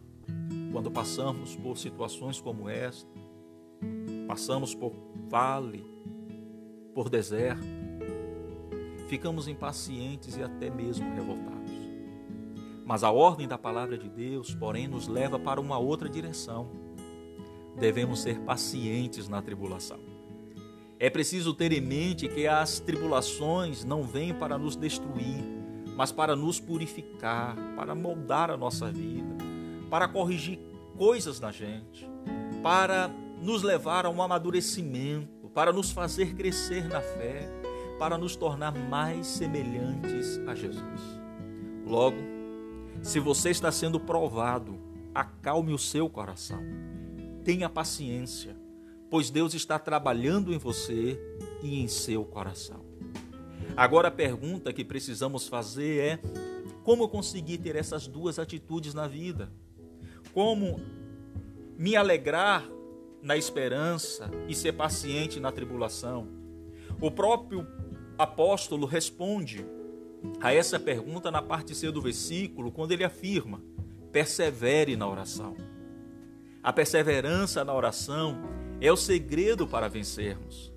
quando 0.72 0.90
passamos 0.90 1.54
por 1.58 1.78
situações 1.78 2.40
como 2.40 2.70
esta, 2.70 3.20
passamos 4.30 4.76
por 4.76 4.94
vale, 5.28 5.84
por 6.94 7.10
deserto, 7.10 7.66
ficamos 9.08 9.48
impacientes 9.48 10.38
e 10.38 10.44
até 10.44 10.70
mesmo 10.70 11.12
revoltados. 11.16 11.72
Mas 12.86 13.04
a 13.04 13.10
ordem 13.10 13.48
da 13.48 13.58
palavra 13.58 13.98
de 13.98 14.08
Deus, 14.08 14.54
porém, 14.54 14.88
nos 14.88 15.08
leva 15.08 15.40
para 15.40 15.60
uma 15.60 15.80
outra 15.80 16.08
direção. 16.08 16.70
Devemos 17.80 18.22
ser 18.22 18.40
pacientes 18.42 19.28
na 19.28 19.42
tribulação. 19.42 20.00
É 21.00 21.10
preciso 21.10 21.52
ter 21.56 21.72
em 21.72 21.82
mente 21.82 22.28
que 22.28 22.46
as 22.46 22.80
tribulações 22.80 23.84
não 23.84 24.04
vêm 24.04 24.32
para 24.32 24.60
nos 24.60 24.76
destruir, 24.76 25.44
mas 25.96 26.12
para 26.12 26.36
nos 26.36 26.60
purificar, 26.60 27.56
para 27.76 27.96
moldar 27.96 28.52
a 28.52 28.58
nossa 28.58 28.92
vida, 28.92 29.36
para 29.90 30.08
corrigir 30.08 30.60
coisas 30.96 31.40
na 31.40 31.52
gente, 31.52 32.08
para 32.62 33.10
nos 33.42 33.64
levar 33.64 34.06
a 34.06 34.10
um 34.10 34.22
amadurecimento, 34.22 35.50
para 35.50 35.74
nos 35.74 35.92
fazer 35.92 36.36
crescer 36.36 36.88
na 36.88 37.02
fé, 37.02 37.50
para 37.98 38.18
nos 38.18 38.36
tornar 38.36 38.74
mais 38.74 39.28
semelhantes 39.28 40.40
a 40.48 40.56
Jesus. 40.56 41.02
Logo, 41.86 42.18
se 43.02 43.20
você 43.20 43.50
está 43.50 43.72
sendo 43.72 44.00
provado, 44.00 44.80
acalme 45.14 45.74
o 45.74 45.78
seu 45.78 46.10
coração. 46.10 46.62
Tenha 47.44 47.68
paciência 47.68 48.56
pois 49.10 49.30
Deus 49.30 49.54
está 49.54 49.80
trabalhando 49.80 50.54
em 50.54 50.58
você 50.58 51.20
e 51.64 51.82
em 51.82 51.88
seu 51.88 52.24
coração. 52.24 52.86
Agora 53.76 54.10
a 54.10 54.12
pergunta 54.12 54.72
que 54.72 54.84
precisamos 54.84 55.48
fazer 55.48 56.00
é: 56.00 56.20
como 56.84 57.10
conseguir 57.10 57.58
ter 57.58 57.76
essas 57.76 58.08
duas 58.08 58.38
atitudes 58.38 58.94
na 58.94 59.08
vida? 59.08 59.52
Como 60.34 60.80
me 61.78 61.96
alegrar 61.96 62.64
na 63.22 63.38
esperança 63.38 64.30
e 64.48 64.56
ser 64.56 64.74
paciente 64.74 65.40
na 65.40 65.52
tribulação? 65.52 66.28
O 67.02 67.10
próprio 67.10 67.68
apóstolo 68.18 68.86
responde 68.86 69.66
a 70.42 70.54
essa 70.54 70.80
pergunta 70.80 71.32
na 71.32 71.42
parte 71.42 71.74
C 71.74 71.92
do 71.92 72.02
versículo, 72.02 72.72
quando 72.72 72.92
ele 72.92 73.04
afirma: 73.04 73.62
persevere 74.12 74.96
na 74.96 75.08
oração. 75.08 75.56
A 76.62 76.74
perseverança 76.74 77.64
na 77.64 77.74
oração 77.74 78.38
é 78.82 78.92
o 78.92 78.98
segredo 78.98 79.66
para 79.66 79.88
vencermos. 79.88 80.74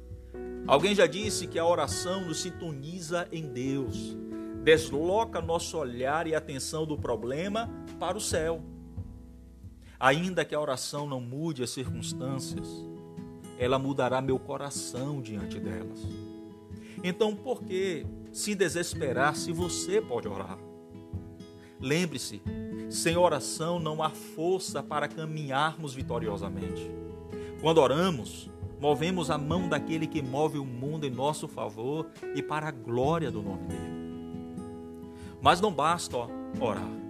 Alguém 0.67 0.95
já 0.95 1.07
disse 1.07 1.49
que 1.49 1.59
a 1.59 1.67
oração 1.67 2.25
nos 2.25 2.41
sintoniza 2.41 3.27
em 3.33 3.49
Deus, 3.49 4.17
desloca 4.63 5.41
nosso 5.41 5.77
olhar 5.77 6.29
e 6.29 6.35
atenção 6.37 6.87
do 6.87 6.97
problema 6.97 7.69
para 7.99 8.17
o 8.17 8.21
céu. 8.21 8.63
Ainda 10.03 10.45
que 10.45 10.53
a 10.53 10.61
oração 10.61 11.07
não 11.07 11.21
mude 11.21 11.63
as 11.63 11.71
circunstâncias, 11.71 12.67
ela 13.57 13.79
mudará 13.79 14.21
meu 14.21 14.37
coração 14.37 15.23
diante 15.23 15.61
delas. 15.61 16.01
Então, 17.05 17.37
por 17.37 17.63
que 17.63 18.05
se 18.33 18.57
desesperar 18.57 19.37
se 19.37 19.53
você 19.53 20.01
pode 20.01 20.27
orar? 20.27 20.59
Lembre-se, 21.79 22.43
sem 22.91 23.17
oração 23.17 23.79
não 23.79 24.03
há 24.03 24.11
força 24.11 24.83
para 24.83 25.07
caminharmos 25.07 25.95
vitoriosamente. 25.95 26.91
Quando 27.61 27.79
oramos, 27.79 28.51
movemos 28.81 29.31
a 29.31 29.39
mão 29.39 29.69
daquele 29.69 30.09
que 30.09 30.21
move 30.21 30.59
o 30.59 30.65
mundo 30.65 31.07
em 31.07 31.11
nosso 31.11 31.47
favor 31.47 32.09
e 32.35 32.43
para 32.43 32.67
a 32.67 32.73
glória 32.73 33.31
do 33.31 33.41
nome 33.41 33.69
dele. 33.69 33.93
Mas 35.41 35.61
não 35.61 35.73
basta 35.73 36.17
orar. 36.61 37.02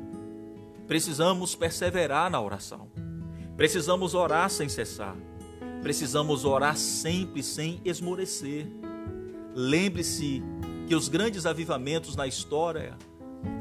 Precisamos 0.86 1.54
perseverar 1.54 2.30
na 2.30 2.40
oração. 2.40 2.88
Precisamos 3.56 4.14
orar 4.14 4.50
sem 4.50 4.68
cessar. 4.68 5.16
Precisamos 5.82 6.44
orar 6.44 6.76
sempre 6.76 7.42
sem 7.42 7.80
esmorecer. 7.84 8.66
Lembre-se 9.54 10.42
que 10.86 10.94
os 10.94 11.08
grandes 11.08 11.46
avivamentos 11.46 12.16
na 12.16 12.26
história 12.26 12.96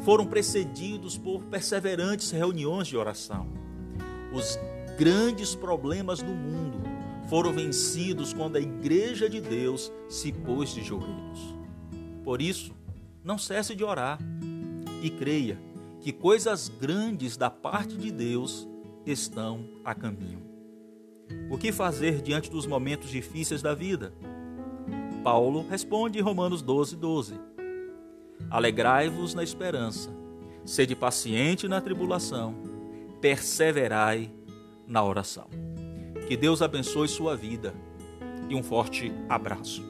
foram 0.02 0.26
precedidos 0.26 1.18
por 1.18 1.44
perseverantes 1.46 2.32
reuniões 2.32 2.88
de 2.88 2.98
oração. 2.98 3.48
Os 4.34 4.58
grandes 4.98 5.56
problemas 5.56 6.20
do 6.20 6.32
mundo 6.32 6.80
foram 7.28 7.54
vencidos 7.54 8.34
quando 8.34 8.58
a 8.58 8.60
igreja 8.60 9.30
de 9.30 9.40
Deus 9.40 9.92
se 10.10 10.32
pôs 10.32 10.74
de 10.74 10.84
joelhos. 10.84 11.56
Por 12.24 12.42
isso, 12.42 12.74
não 13.24 13.38
cesse 13.38 13.76
de 13.76 13.84
orar 13.84 14.20
e 15.02 15.10
creia 15.10 15.58
que 16.02 16.12
coisas 16.12 16.68
grandes 16.68 17.38
da 17.38 17.50
parte 17.50 17.96
de 17.96 18.12
Deus 18.12 18.68
estão 19.06 19.66
a 19.86 19.94
caminho. 19.94 20.42
O 21.50 21.58
que 21.58 21.72
fazer 21.72 22.22
diante 22.22 22.50
dos 22.50 22.66
momentos 22.66 23.10
difíceis 23.10 23.62
da 23.62 23.74
vida? 23.74 24.14
Paulo 25.24 25.66
responde 25.70 26.18
em 26.18 26.22
Romanos 26.22 26.62
12, 26.62 26.96
12: 26.96 27.40
Alegrai-vos 28.50 29.36
na 29.36 29.44
esperança, 29.44 30.10
sede 30.66 30.96
paciente 30.96 31.68
na 31.68 31.80
tribulação, 31.80 32.56
perseverai 33.22 34.34
na 34.88 35.04
oração. 35.04 35.48
Que 36.28 36.36
Deus 36.36 36.62
abençoe 36.62 37.08
sua 37.08 37.36
vida 37.36 37.74
e 38.50 38.56
um 38.56 38.64
forte 38.64 39.14
abraço. 39.30 39.84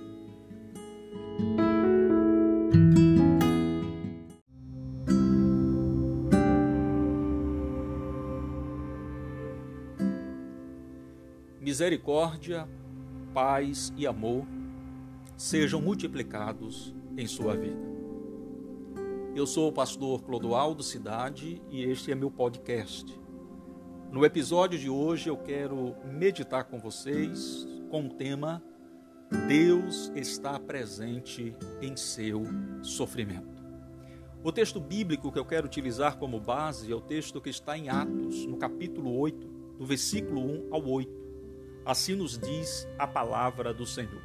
Misericórdia, 11.81 12.69
paz 13.33 13.91
e 13.97 14.05
amor 14.05 14.45
sejam 15.35 15.81
multiplicados 15.81 16.93
em 17.17 17.25
sua 17.25 17.55
vida. 17.55 17.81
Eu 19.33 19.47
sou 19.47 19.67
o 19.67 19.73
pastor 19.73 20.21
Clodoaldo 20.21 20.83
Cidade 20.83 21.59
e 21.71 21.81
este 21.81 22.11
é 22.11 22.15
meu 22.15 22.29
podcast. 22.29 23.19
No 24.11 24.23
episódio 24.23 24.77
de 24.77 24.91
hoje 24.91 25.27
eu 25.27 25.37
quero 25.37 25.95
meditar 26.05 26.65
com 26.65 26.77
vocês 26.77 27.67
com 27.89 28.05
o 28.05 28.09
tema 28.09 28.61
Deus 29.47 30.11
está 30.15 30.59
presente 30.59 31.55
em 31.81 31.97
seu 31.97 32.43
sofrimento. 32.83 33.59
O 34.43 34.51
texto 34.51 34.79
bíblico 34.79 35.31
que 35.31 35.39
eu 35.39 35.45
quero 35.45 35.65
utilizar 35.65 36.19
como 36.19 36.39
base 36.39 36.91
é 36.91 36.95
o 36.95 37.01
texto 37.01 37.41
que 37.41 37.49
está 37.49 37.75
em 37.75 37.89
Atos, 37.89 38.45
no 38.45 38.57
capítulo 38.57 39.17
8, 39.17 39.47
do 39.79 39.85
versículo 39.87 40.41
1 40.41 40.75
ao 40.75 40.87
8. 40.87 41.20
Assim 41.85 42.15
nos 42.15 42.37
diz 42.37 42.87
a 42.97 43.07
palavra 43.07 43.73
do 43.73 43.85
Senhor. 43.85 44.21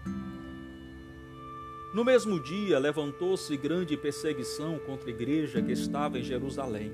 No 1.95 2.05
mesmo 2.05 2.39
dia 2.39 2.79
levantou-se 2.79 3.57
grande 3.57 3.97
perseguição 3.97 4.79
contra 4.81 5.09
a 5.09 5.13
igreja 5.13 5.63
que 5.63 5.73
estava 5.73 6.19
em 6.19 6.23
Jerusalém. 6.23 6.93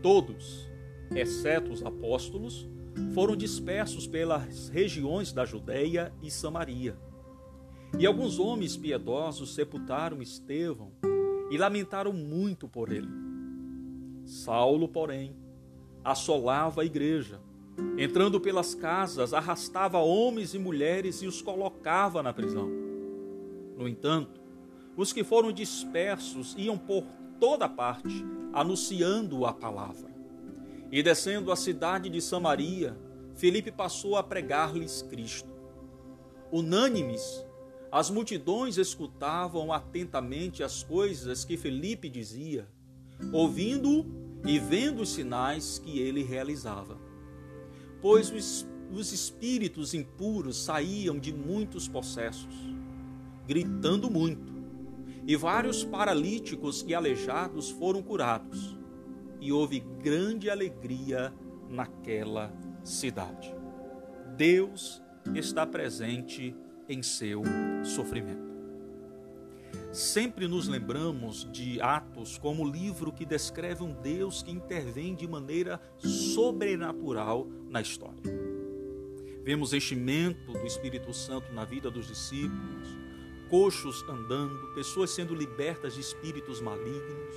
Todos, 0.00 0.70
exceto 1.14 1.72
os 1.72 1.82
apóstolos, 1.84 2.68
foram 3.12 3.34
dispersos 3.34 4.06
pelas 4.06 4.68
regiões 4.68 5.32
da 5.32 5.44
Judéia 5.44 6.12
e 6.22 6.30
Samaria. 6.30 6.96
E 7.98 8.06
alguns 8.06 8.38
homens 8.38 8.76
piedosos 8.76 9.54
sepultaram 9.54 10.22
Estevão 10.22 10.92
e 11.50 11.58
lamentaram 11.58 12.12
muito 12.12 12.68
por 12.68 12.92
ele. 12.92 13.08
Saulo, 14.24 14.88
porém, 14.88 15.36
assolava 16.04 16.82
a 16.82 16.84
igreja. 16.84 17.40
Entrando 17.98 18.40
pelas 18.40 18.74
casas, 18.74 19.34
arrastava 19.34 19.98
homens 19.98 20.54
e 20.54 20.58
mulheres 20.58 21.22
e 21.22 21.26
os 21.26 21.42
colocava 21.42 22.22
na 22.22 22.32
prisão. 22.32 22.68
No 23.76 23.86
entanto, 23.88 24.40
os 24.96 25.12
que 25.12 25.22
foram 25.22 25.52
dispersos 25.52 26.54
iam 26.58 26.78
por 26.78 27.04
toda 27.38 27.68
parte, 27.68 28.24
anunciando 28.52 29.46
a 29.46 29.52
palavra. 29.52 30.10
E 30.92 31.02
descendo 31.02 31.52
a 31.52 31.56
cidade 31.56 32.08
de 32.08 32.20
Samaria, 32.20 32.96
Felipe 33.34 33.70
passou 33.70 34.16
a 34.16 34.22
pregar-lhes 34.22 35.02
Cristo. 35.02 35.48
Unânimes, 36.52 37.46
as 37.92 38.10
multidões 38.10 38.76
escutavam 38.76 39.72
atentamente 39.72 40.62
as 40.62 40.82
coisas 40.82 41.44
que 41.44 41.56
Felipe 41.56 42.08
dizia. 42.08 42.68
Ouvindo-o, 43.32 44.20
e 44.44 44.58
vendo 44.58 45.02
os 45.02 45.10
sinais 45.10 45.78
que 45.78 45.98
ele 45.98 46.22
realizava. 46.22 46.96
Pois 48.00 48.30
os, 48.30 48.66
os 48.90 49.12
espíritos 49.12 49.94
impuros 49.94 50.64
saíam 50.64 51.18
de 51.18 51.32
muitos 51.32 51.86
possessos, 51.86 52.54
gritando 53.46 54.10
muito, 54.10 54.52
e 55.26 55.36
vários 55.36 55.84
paralíticos 55.84 56.84
e 56.86 56.94
aleijados 56.94 57.70
foram 57.70 58.02
curados, 58.02 58.76
e 59.40 59.52
houve 59.52 59.80
grande 60.02 60.50
alegria 60.50 61.32
naquela 61.68 62.52
cidade. 62.82 63.54
Deus 64.36 65.02
está 65.34 65.66
presente 65.66 66.54
em 66.88 67.02
seu 67.02 67.42
sofrimento. 67.84 68.49
Sempre 69.92 70.46
nos 70.46 70.68
lembramos 70.68 71.50
de 71.50 71.80
Atos 71.80 72.38
como 72.38 72.64
livro 72.64 73.12
que 73.12 73.26
descreve 73.26 73.82
um 73.82 73.92
Deus 73.92 74.40
que 74.40 74.52
intervém 74.52 75.16
de 75.16 75.26
maneira 75.26 75.82
sobrenatural 75.98 77.48
na 77.68 77.80
história. 77.80 78.22
Vemos 79.42 79.72
enchimento 79.72 80.52
do 80.52 80.64
Espírito 80.64 81.12
Santo 81.12 81.52
na 81.52 81.64
vida 81.64 81.90
dos 81.90 82.06
discípulos, 82.06 82.88
coxos 83.48 84.04
andando, 84.08 84.72
pessoas 84.76 85.10
sendo 85.10 85.34
libertas 85.34 85.94
de 85.94 86.00
espíritos 86.02 86.60
malignos, 86.60 87.34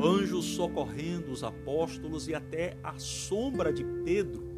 anjos 0.00 0.44
socorrendo 0.44 1.32
os 1.32 1.42
apóstolos 1.42 2.28
e 2.28 2.34
até 2.36 2.78
a 2.84 2.96
sombra 3.00 3.72
de 3.72 3.82
Pedro 4.04 4.48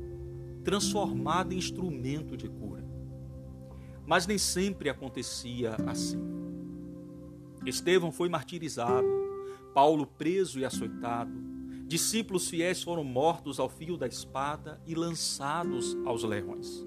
transformada 0.62 1.54
em 1.54 1.56
instrumento 1.56 2.36
de 2.36 2.46
cura. 2.46 2.84
Mas 4.06 4.26
nem 4.26 4.36
sempre 4.36 4.90
acontecia 4.90 5.76
assim. 5.86 6.51
Estevão 7.64 8.10
foi 8.10 8.28
martirizado, 8.28 9.06
Paulo 9.74 10.06
preso 10.06 10.58
e 10.58 10.64
açoitado, 10.64 11.32
discípulos 11.86 12.48
fiéis 12.48 12.82
foram 12.82 13.04
mortos 13.04 13.60
ao 13.60 13.68
fio 13.68 13.96
da 13.96 14.06
espada 14.06 14.80
e 14.86 14.94
lançados 14.94 15.96
aos 16.04 16.24
leões. 16.24 16.86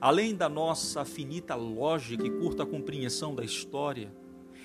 Além 0.00 0.34
da 0.34 0.48
nossa 0.48 1.04
finita 1.04 1.54
lógica 1.54 2.26
e 2.26 2.30
curta 2.30 2.66
compreensão 2.66 3.34
da 3.34 3.44
história, 3.44 4.12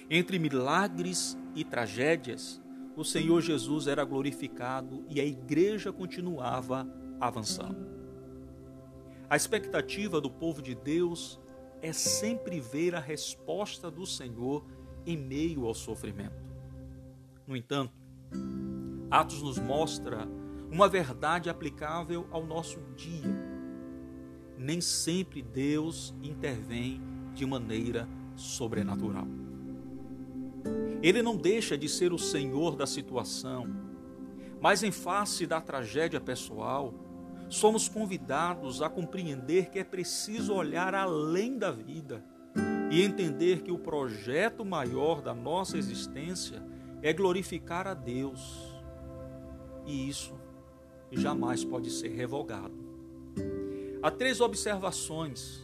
entre 0.09 0.39
milagres 0.39 1.37
e 1.55 1.63
tragédias, 1.63 2.61
o 2.95 3.05
Senhor 3.05 3.39
Jesus 3.41 3.87
era 3.87 4.03
glorificado 4.03 5.05
e 5.07 5.21
a 5.21 5.25
igreja 5.25 5.93
continuava 5.93 6.85
avançando. 7.21 7.87
A 9.29 9.35
expectativa 9.35 10.19
do 10.19 10.29
povo 10.29 10.61
de 10.61 10.73
Deus 10.73 11.39
é 11.81 11.93
sempre 11.93 12.59
ver 12.59 12.95
a 12.95 12.99
resposta 12.99 13.89
do 13.89 14.05
Senhor 14.05 14.65
em 15.05 15.17
meio 15.17 15.65
ao 15.65 15.73
sofrimento. 15.73 16.43
No 17.47 17.55
entanto, 17.55 17.93
Atos 19.09 19.41
nos 19.41 19.57
mostra 19.57 20.27
uma 20.71 20.87
verdade 20.87 21.49
aplicável 21.49 22.27
ao 22.31 22.45
nosso 22.45 22.79
dia. 22.95 23.49
Nem 24.57 24.79
sempre 24.79 25.41
Deus 25.41 26.13
intervém 26.21 27.01
de 27.33 27.45
maneira 27.45 28.07
sobrenatural. 28.35 29.27
Ele 31.01 31.21
não 31.21 31.35
deixa 31.35 31.77
de 31.77 31.87
ser 31.89 32.13
o 32.13 32.19
Senhor 32.19 32.75
da 32.75 32.85
situação, 32.85 33.67
mas 34.61 34.83
em 34.83 34.91
face 34.91 35.47
da 35.47 35.61
tragédia 35.61 36.19
pessoal, 36.19 36.93
somos 37.47 37.87
convidados 37.87 38.81
a 38.81 38.89
compreender 38.89 39.69
que 39.69 39.79
é 39.79 39.83
preciso 39.83 40.53
olhar 40.53 40.93
além 40.93 41.57
da 41.57 41.71
vida 41.71 42.23
e 42.89 43.03
entender 43.03 43.61
que 43.61 43.71
o 43.71 43.77
projeto 43.77 44.65
maior 44.65 45.21
da 45.21 45.33
nossa 45.33 45.77
existência 45.77 46.61
é 47.01 47.13
glorificar 47.13 47.87
a 47.87 47.93
Deus. 47.93 48.73
E 49.85 50.09
isso 50.09 50.33
jamais 51.11 51.63
pode 51.63 51.89
ser 51.91 52.09
revogado. 52.09 52.73
Há 54.01 54.09
três 54.09 54.41
observações 54.41 55.63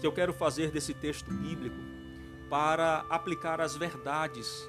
que 0.00 0.06
eu 0.06 0.12
quero 0.12 0.32
fazer 0.32 0.70
desse 0.70 0.94
texto 0.94 1.32
bíblico 1.32 1.76
para 2.48 3.04
aplicar 3.10 3.60
as 3.60 3.76
verdades 3.76 4.68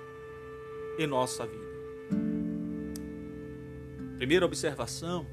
em 0.97 1.05
nossa 1.05 1.45
vida. 1.45 1.65
Primeira 4.17 4.45
observação 4.45 5.27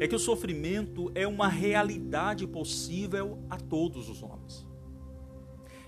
é 0.00 0.08
que 0.08 0.16
o 0.16 0.18
sofrimento 0.18 1.12
é 1.14 1.26
uma 1.26 1.48
realidade 1.48 2.46
possível 2.46 3.38
a 3.48 3.58
todos 3.58 4.08
os 4.08 4.22
homens. 4.22 4.69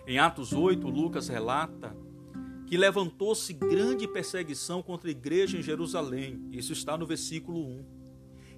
Em 0.07 0.19
Atos 0.19 0.53
8, 0.53 0.89
Lucas 0.89 1.29
relata 1.29 1.97
que 2.67 2.77
levantou-se 2.77 3.53
grande 3.53 4.09
perseguição 4.09 4.83
contra 4.83 5.09
a 5.09 5.13
igreja 5.13 5.59
em 5.59 5.63
Jerusalém. 5.63 6.49
Isso 6.51 6.73
está 6.73 6.97
no 6.97 7.07
versículo 7.07 7.61
1. 7.61 7.85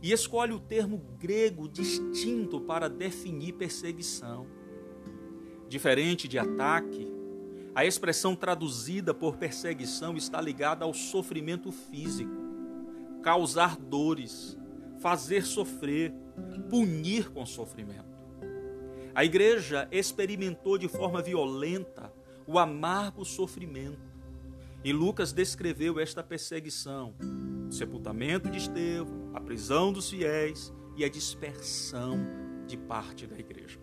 E 0.02 0.12
escolhe 0.12 0.52
o 0.52 0.61
termo 0.61 0.98
grego 1.18 1.68
distinto 1.68 2.61
para 2.61 2.88
definir 2.88 3.54
perseguição. 3.54 4.46
Diferente 5.68 6.28
de 6.28 6.38
ataque, 6.38 7.09
a 7.74 7.85
expressão 7.85 8.37
traduzida 8.37 9.12
por 9.12 9.37
perseguição 9.37 10.16
está 10.16 10.40
ligada 10.40 10.85
ao 10.85 10.94
sofrimento 10.94 11.72
físico, 11.72 12.37
causar 13.22 13.76
dores, 13.76 14.57
fazer 15.00 15.44
sofrer, 15.44 16.14
punir 16.70 17.30
com 17.30 17.44
sofrimento. 17.44 18.13
A 19.14 19.24
igreja 19.24 19.87
experimentou 19.92 20.77
de 20.77 20.88
forma 20.88 21.22
violenta 21.22 22.12
o 22.48 22.59
amargo 22.59 23.24
sofrimento. 23.24 24.12
E 24.83 24.92
Lucas 24.92 25.33
descreveu 25.33 26.00
esta 26.00 26.20
perseguição: 26.20 27.14
o 27.68 27.72
sepultamento 27.72 28.50
de 28.50 28.59
Estevão, 28.59 29.31
a 29.33 29.40
prisão 29.40 29.92
dos 29.92 30.11
fiéis 30.11 30.74
e 30.96 31.05
a 31.05 31.09
dispersão 31.09 32.18
de 32.66 32.77
parte 32.77 33.24
da 33.24 33.38
igreja. 33.38 33.79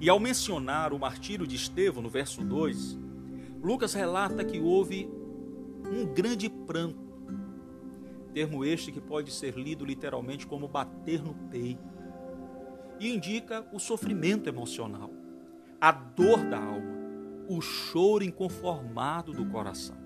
E 0.00 0.08
ao 0.08 0.20
mencionar 0.20 0.92
o 0.92 0.98
martírio 0.98 1.44
de 1.44 1.56
Estevão, 1.56 2.00
no 2.00 2.08
verso 2.08 2.44
2, 2.44 2.96
Lucas 3.60 3.92
relata 3.92 4.44
que 4.44 4.60
houve 4.60 5.10
um 5.92 6.06
grande 6.06 6.48
pranto, 6.48 7.12
termo 8.32 8.64
este 8.64 8.92
que 8.92 9.00
pode 9.00 9.32
ser 9.32 9.58
lido 9.58 9.84
literalmente 9.84 10.46
como 10.46 10.68
bater 10.68 11.20
no 11.20 11.34
peito 11.50 11.99
e 13.00 13.08
indica 13.08 13.66
o 13.72 13.80
sofrimento 13.80 14.46
emocional, 14.46 15.10
a 15.80 15.90
dor 15.90 16.44
da 16.44 16.58
alma, 16.58 17.00
o 17.48 17.60
choro 17.62 18.22
inconformado 18.22 19.32
do 19.32 19.46
coração. 19.46 19.96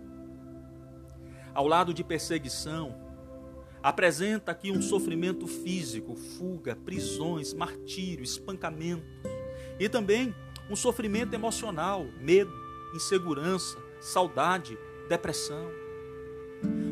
Ao 1.53 1.67
lado 1.67 1.93
de 1.93 2.05
perseguição, 2.05 2.95
apresenta 3.83 4.53
aqui 4.53 4.71
um 4.71 4.81
sofrimento 4.81 5.47
físico, 5.47 6.15
fuga, 6.15 6.77
prisões, 6.77 7.53
martírio, 7.53 8.23
espancamentos 8.23 9.05
e 9.79 9.89
também 9.89 10.33
um 10.71 10.77
sofrimento 10.77 11.35
emocional, 11.35 12.07
medo, 12.21 12.53
insegurança, 12.95 13.77
saudade, 14.01 14.79
depressão. 15.09 15.69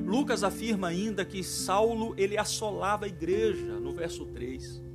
Lucas 0.05 0.43
afirma 0.45 0.89
ainda 0.89 1.25
que 1.25 1.43
Saulo 1.43 2.13
ele 2.19 2.37
assolava 2.37 3.07
a 3.07 3.09
igreja 3.09 3.79
no 3.79 3.95
verso 3.95 4.27
3. 4.27 4.92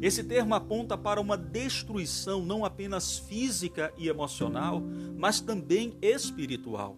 Esse 0.00 0.22
termo 0.22 0.54
aponta 0.54 0.96
para 0.96 1.20
uma 1.20 1.36
destruição 1.36 2.44
não 2.44 2.64
apenas 2.64 3.18
física 3.18 3.92
e 3.98 4.08
emocional, 4.08 4.80
mas 5.16 5.40
também 5.40 5.96
espiritual. 6.00 6.96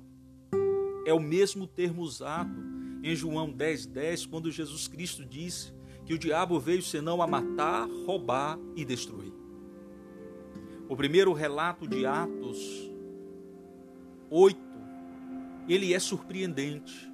É 1.07 1.15
o 1.15 1.21
mesmo 1.21 1.67
termo 1.67 2.03
usado 2.03 2.55
em 3.03 3.17
João 3.17 3.51
10,10, 3.51 3.87
10, 3.87 4.27
quando 4.27 4.51
Jesus 4.51 4.87
Cristo 4.87 5.25
disse 5.25 5.73
que 6.05 6.13
o 6.13 6.19
diabo 6.19 6.61
veio 6.61 6.83
senão 6.83 7.23
a 7.23 7.27
matar, 7.27 7.89
roubar 8.05 8.59
e 8.77 8.85
destruir. 8.85 9.33
O 10.89 10.97
primeiro 10.97 11.33
relato 11.33 11.89
de 11.89 12.05
Atos 12.05 12.91
8, 14.29 14.59
ele 15.69 15.95
é 15.95 15.99
surpreendente. 15.99 17.11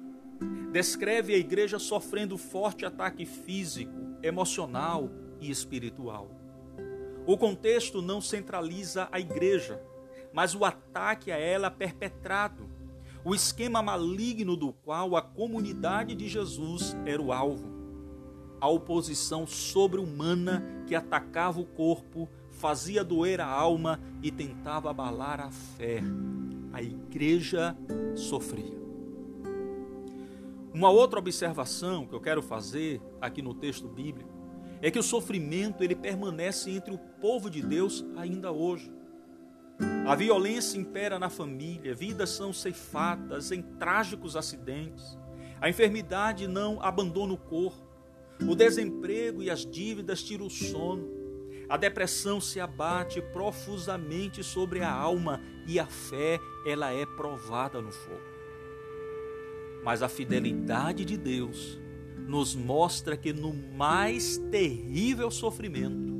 Descreve 0.71 1.33
a 1.33 1.37
igreja 1.37 1.79
sofrendo 1.79 2.37
forte 2.37 2.85
ataque 2.85 3.25
físico, 3.25 3.93
emocional, 4.21 5.09
e 5.39 5.49
espiritual. 5.49 6.29
O 7.25 7.37
contexto 7.37 8.01
não 8.01 8.21
centraliza 8.21 9.09
a 9.11 9.19
igreja, 9.19 9.81
mas 10.31 10.55
o 10.55 10.63
ataque 10.63 11.31
a 11.31 11.37
ela 11.37 11.69
perpetrado, 11.69 12.69
o 13.25 13.35
esquema 13.35 13.81
maligno 13.81 14.55
do 14.55 14.71
qual 14.71 15.17
a 15.17 15.21
comunidade 15.21 16.15
de 16.15 16.29
Jesus 16.29 16.95
era 17.05 17.21
o 17.21 17.33
alvo. 17.33 17.75
A 18.61 18.69
oposição 18.69 19.45
sobre-humana 19.45 20.63
que 20.87 20.95
atacava 20.95 21.59
o 21.59 21.65
corpo, 21.65 22.29
fazia 22.49 23.03
doer 23.03 23.41
a 23.41 23.45
alma 23.45 23.99
e 24.23 24.31
tentava 24.31 24.89
abalar 24.89 25.41
a 25.41 25.51
fé. 25.51 26.01
A 26.71 26.81
igreja 26.81 27.75
sofria. 28.15 28.77
Uma 30.73 30.89
outra 30.89 31.19
observação 31.19 32.05
que 32.05 32.13
eu 32.13 32.21
quero 32.21 32.41
fazer 32.41 33.01
aqui 33.19 33.41
no 33.41 33.53
texto 33.53 33.87
bíblico 33.87 34.36
é 34.81 34.91
que 34.91 34.99
o 34.99 35.03
sofrimento 35.03 35.83
ele 35.83 35.95
permanece 35.95 36.71
entre 36.71 36.93
o 36.93 36.97
povo 36.97 37.49
de 37.49 37.61
Deus 37.61 38.05
ainda 38.15 38.51
hoje. 38.51 38.91
A 40.07 40.15
violência 40.15 40.77
impera 40.77 41.19
na 41.19 41.29
família, 41.29 41.93
vidas 41.93 42.29
são 42.31 42.51
ceifadas 42.51 43.51
em 43.51 43.61
trágicos 43.61 44.35
acidentes, 44.35 45.17
A 45.59 45.67
enfermidade 45.67 46.47
não 46.47 46.79
abandona 46.83 47.33
o 47.33 47.37
corpo. 47.37 47.87
O 48.47 48.53
desemprego 48.53 49.41
e 49.41 49.49
as 49.49 49.65
dívidas 49.65 50.21
tiram 50.21 50.45
o 50.45 50.51
sono. 50.51 51.09
A 51.67 51.75
depressão 51.75 52.39
se 52.39 52.59
abate 52.59 53.21
profusamente 53.33 54.43
sobre 54.43 54.81
a 54.81 54.91
alma 54.91 55.41
e 55.65 55.79
a 55.79 55.87
fé, 55.87 56.39
ela 56.65 56.93
é 56.93 57.05
provada 57.05 57.81
no 57.81 57.91
fogo. 57.91 58.21
Mas 59.83 60.03
a 60.03 60.07
fidelidade 60.07 61.03
de 61.03 61.17
Deus 61.17 61.79
nos 62.27 62.53
mostra 62.53 63.15
que 63.15 63.31
no 63.31 63.53
mais 63.53 64.37
terrível 64.51 65.31
sofrimento, 65.31 66.13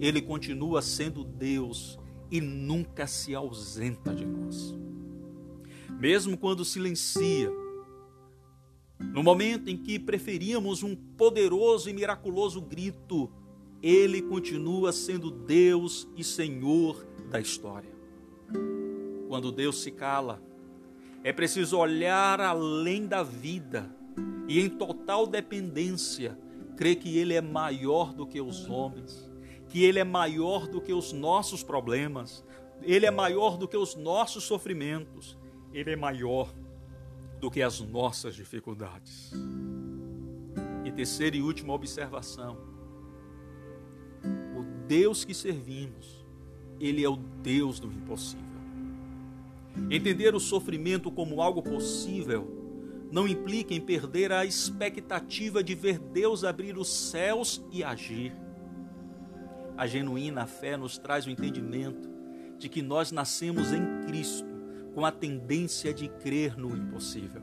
ele 0.00 0.22
continua 0.22 0.80
sendo 0.80 1.22
Deus 1.22 1.98
e 2.30 2.40
nunca 2.40 3.06
se 3.06 3.34
ausenta 3.34 4.14
de 4.14 4.24
nós. 4.24 4.74
Mesmo 6.00 6.38
quando 6.38 6.64
silencia, 6.64 7.52
no 8.98 9.22
momento 9.22 9.68
em 9.68 9.76
que 9.76 9.98
preferíamos 9.98 10.82
um 10.82 10.96
poderoso 10.96 11.90
e 11.90 11.92
miraculoso 11.92 12.62
grito, 12.62 13.30
ele 13.82 14.22
continua 14.22 14.92
sendo 14.92 15.30
Deus 15.30 16.08
e 16.16 16.24
Senhor 16.24 17.04
da 17.30 17.38
história. 17.38 17.90
Quando 19.28 19.52
Deus 19.52 19.82
se 19.82 19.90
cala, 19.90 20.42
é 21.22 21.32
preciso 21.32 21.76
olhar 21.76 22.40
além 22.40 23.06
da 23.06 23.22
vida 23.22 23.94
e, 24.50 24.58
em 24.58 24.68
total 24.68 25.28
dependência, 25.28 26.36
crer 26.76 26.96
que 26.96 27.16
Ele 27.16 27.34
é 27.34 27.40
maior 27.40 28.12
do 28.12 28.26
que 28.26 28.40
os 28.40 28.68
homens, 28.68 29.30
que 29.68 29.84
Ele 29.84 30.00
é 30.00 30.04
maior 30.04 30.66
do 30.66 30.80
que 30.80 30.92
os 30.92 31.12
nossos 31.12 31.62
problemas, 31.62 32.44
Ele 32.82 33.06
é 33.06 33.12
maior 33.12 33.56
do 33.56 33.68
que 33.68 33.76
os 33.76 33.94
nossos 33.94 34.42
sofrimentos, 34.42 35.38
Ele 35.72 35.92
é 35.92 35.96
maior 35.96 36.52
do 37.38 37.48
que 37.48 37.62
as 37.62 37.78
nossas 37.78 38.34
dificuldades. 38.34 39.30
E 40.84 40.90
terceira 40.90 41.36
e 41.36 41.42
última 41.42 41.72
observação: 41.72 42.58
o 44.58 44.64
Deus 44.88 45.24
que 45.24 45.32
servimos, 45.32 46.26
Ele 46.80 47.04
é 47.04 47.08
o 47.08 47.14
Deus 47.14 47.78
do 47.78 47.86
impossível. 47.86 48.46
Entender 49.88 50.34
o 50.34 50.40
sofrimento 50.40 51.08
como 51.08 51.40
algo 51.40 51.62
possível 51.62 52.59
não 53.10 53.26
implica 53.26 53.74
em 53.74 53.80
perder 53.80 54.32
a 54.32 54.44
expectativa 54.44 55.62
de 55.62 55.74
ver 55.74 55.98
Deus 55.98 56.44
abrir 56.44 56.78
os 56.78 56.88
céus 56.88 57.62
e 57.72 57.82
agir. 57.82 58.32
A 59.76 59.86
genuína 59.86 60.46
fé 60.46 60.76
nos 60.76 60.96
traz 60.98 61.26
o 61.26 61.30
entendimento 61.30 62.08
de 62.58 62.68
que 62.68 62.82
nós 62.82 63.10
nascemos 63.10 63.72
em 63.72 64.06
Cristo 64.06 64.48
com 64.94 65.04
a 65.04 65.10
tendência 65.10 65.92
de 65.92 66.08
crer 66.08 66.56
no 66.56 66.76
impossível. 66.76 67.42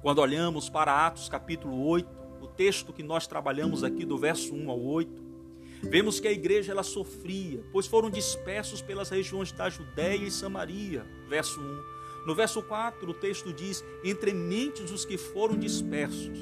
Quando 0.00 0.20
olhamos 0.20 0.68
para 0.68 1.06
Atos 1.06 1.28
capítulo 1.28 1.84
8, 1.84 2.08
o 2.40 2.46
texto 2.46 2.92
que 2.92 3.02
nós 3.02 3.26
trabalhamos 3.26 3.82
aqui 3.82 4.04
do 4.04 4.16
verso 4.16 4.54
1 4.54 4.70
ao 4.70 4.80
8, 4.80 5.24
vemos 5.82 6.20
que 6.20 6.28
a 6.28 6.32
igreja 6.32 6.72
ela 6.72 6.82
sofria, 6.82 7.62
pois 7.72 7.86
foram 7.86 8.08
dispersos 8.08 8.80
pelas 8.80 9.10
regiões 9.10 9.50
da 9.52 9.68
Judéia 9.68 10.24
e 10.24 10.30
Samaria, 10.30 11.04
verso 11.28 11.60
1. 11.60 11.95
No 12.26 12.34
verso 12.34 12.60
4, 12.60 13.08
o 13.08 13.14
texto 13.14 13.52
diz: 13.52 13.84
Entre 14.02 14.34
mentes 14.34 14.90
os 14.90 15.04
que 15.04 15.16
foram 15.16 15.56
dispersos, 15.56 16.38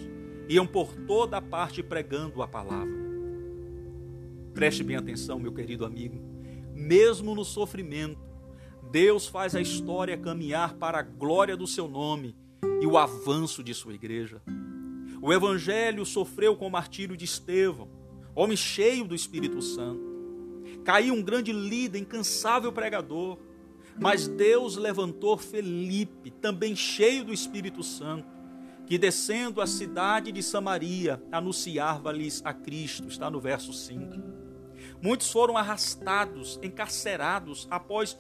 iam 0.49 0.67
por 0.67 0.95
toda 1.07 1.37
a 1.37 1.43
parte 1.43 1.83
pregando 1.83 2.43
a 2.43 2.49
palavra. 2.49 3.05
Preste 4.55 4.83
bem 4.83 4.97
atenção, 4.97 5.39
meu 5.39 5.53
querido 5.53 5.85
amigo. 5.85 6.19
Mesmo 6.75 7.35
no 7.35 7.45
sofrimento, 7.45 8.19
Deus 8.91 9.27
faz 9.27 9.55
a 9.55 9.61
história 9.61 10.17
caminhar 10.17 10.75
para 10.75 11.01
a 11.01 11.03
glória 11.03 11.57
do 11.57 11.67
seu 11.67 11.87
nome 11.87 12.35
e 12.81 12.87
o 12.87 12.97
avanço 12.97 13.63
de 13.63 13.75
sua 13.75 13.93
igreja. 13.93 14.41
O 15.21 15.33
evangelho 15.33 16.07
sofreu 16.07 16.57
com 16.57 16.67
o 16.67 16.71
martírio 16.71 17.17
de 17.17 17.27
Estevão, 17.27 17.91
homem 18.35 18.57
cheio 18.57 19.05
do 19.05 19.15
Espírito 19.15 19.61
Santo. 19.61 20.15
Caiu 20.83 21.15
um 21.15 21.23
grande 21.23 21.53
líder, 21.53 21.99
incansável 21.99 22.73
pregador, 22.73 23.39
mas 23.99 24.27
Deus 24.27 24.77
levantou 24.77 25.37
Felipe, 25.37 26.31
também 26.31 26.75
cheio 26.75 27.25
do 27.25 27.33
Espírito 27.33 27.83
Santo, 27.83 28.27
que 28.87 28.99
descendo 28.99 29.61
a 29.61 29.67
cidade 29.67 30.31
de 30.31 30.43
Samaria, 30.43 31.23
anunciava-lhes 31.33 32.43
a 32.45 32.53
Cristo, 32.53 33.09
está 33.09 33.31
no 33.31 33.41
verso 33.41 33.73
5. 33.73 34.23
Muitos 35.01 35.31
foram 35.31 35.57
arrastados, 35.57 36.59
encarcerados 36.63 37.67
após 37.71 38.17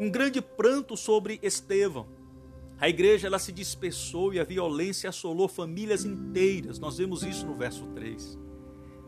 um 0.00 0.10
grande 0.10 0.40
pranto 0.40 0.96
sobre 0.96 1.38
Estevão. 1.42 2.06
A 2.80 2.88
igreja 2.88 3.28
ela 3.28 3.38
se 3.38 3.52
dispersou 3.52 4.34
e 4.34 4.40
a 4.40 4.44
violência 4.44 5.08
assolou 5.08 5.46
famílias 5.46 6.04
inteiras. 6.04 6.80
Nós 6.80 6.98
vemos 6.98 7.22
isso 7.22 7.46
no 7.46 7.54
verso 7.54 7.86
3. 7.94 8.38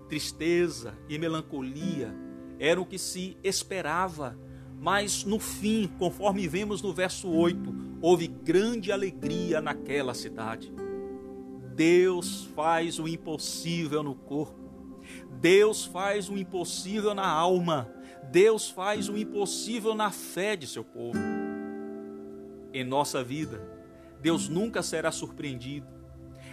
Tristeza 0.09 0.97
e 1.09 1.19
melancolia 1.19 2.14
eram 2.59 2.83
o 2.83 2.87
que 2.87 2.99
se 2.99 3.37
esperava, 3.43 4.38
mas 4.85 5.25
no 5.25 5.38
fim, 5.38 5.90
conforme 5.99 6.47
vemos 6.47 6.83
no 6.83 6.92
verso 6.92 7.31
8, 7.31 7.99
houve 8.03 8.27
grande 8.27 8.92
alegria 8.92 9.62
naquela 9.62 10.12
cidade. 10.12 10.70
Deus 11.75 12.44
faz 12.55 12.99
o 12.99 13.09
impossível 13.09 14.03
no 14.03 14.14
corpo. 14.14 14.61
Deus 15.40 15.87
faz 15.87 16.29
o 16.29 16.37
impossível 16.37 17.14
na 17.14 17.27
alma. 17.27 17.90
Deus 18.31 18.68
faz 18.68 19.09
o 19.09 19.16
impossível 19.16 19.94
na 19.94 20.11
fé 20.11 20.55
de 20.55 20.66
seu 20.66 20.85
povo. 20.85 21.18
Em 22.70 22.85
nossa 22.85 23.25
vida, 23.25 23.66
Deus 24.20 24.51
nunca 24.51 24.83
será 24.83 25.11
surpreendido. 25.11 25.87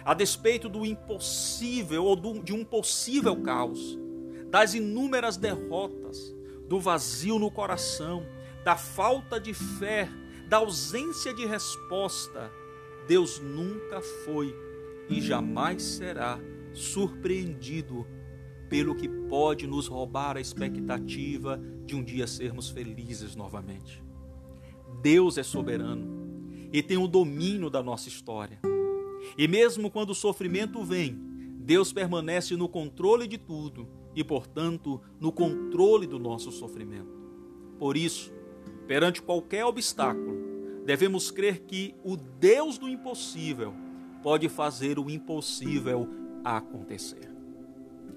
A 0.06 0.14
despeito 0.14 0.70
do 0.70 0.86
impossível 0.86 2.06
ou 2.06 2.16
de 2.16 2.54
um 2.54 2.64
possível 2.64 3.36
caos, 3.42 3.98
das 4.48 4.72
inúmeras 4.72 5.36
derrotas, 5.36 6.34
do 6.68 6.80
vazio 6.80 7.38
no 7.38 7.50
coração, 7.50 8.26
da 8.64 8.76
falta 8.76 9.40
de 9.40 9.52
fé, 9.52 10.08
da 10.48 10.58
ausência 10.58 11.32
de 11.34 11.44
resposta, 11.46 12.50
Deus 13.06 13.40
nunca 13.40 14.00
foi 14.24 14.54
e 15.08 15.20
jamais 15.20 15.82
será 15.82 16.38
surpreendido 16.72 18.06
pelo 18.68 18.94
que 18.94 19.08
pode 19.08 19.66
nos 19.66 19.86
roubar 19.86 20.36
a 20.36 20.40
expectativa 20.40 21.60
de 21.84 21.94
um 21.94 22.02
dia 22.02 22.26
sermos 22.26 22.70
felizes 22.70 23.36
novamente. 23.36 24.02
Deus 25.02 25.36
é 25.36 25.42
soberano 25.42 26.68
e 26.72 26.82
tem 26.82 26.96
o 26.96 27.08
domínio 27.08 27.68
da 27.68 27.82
nossa 27.82 28.08
história. 28.08 28.58
E 29.36 29.46
mesmo 29.46 29.90
quando 29.90 30.10
o 30.10 30.14
sofrimento 30.14 30.82
vem, 30.84 31.18
Deus 31.58 31.92
permanece 31.92 32.56
no 32.56 32.68
controle 32.68 33.26
de 33.26 33.36
tudo 33.36 33.88
e, 34.14 34.22
portanto, 34.22 35.00
no 35.18 35.32
controle 35.32 36.06
do 36.06 36.18
nosso 36.18 36.50
sofrimento. 36.50 37.20
Por 37.78 37.96
isso, 37.96 38.32
perante 38.86 39.22
qualquer 39.22 39.64
obstáculo, 39.64 40.36
devemos 40.84 41.30
crer 41.30 41.60
que 41.60 41.94
o 42.04 42.16
Deus 42.16 42.78
do 42.78 42.88
impossível 42.88 43.72
pode 44.22 44.48
fazer 44.48 44.98
o 44.98 45.10
impossível 45.10 46.08
acontecer. 46.44 47.30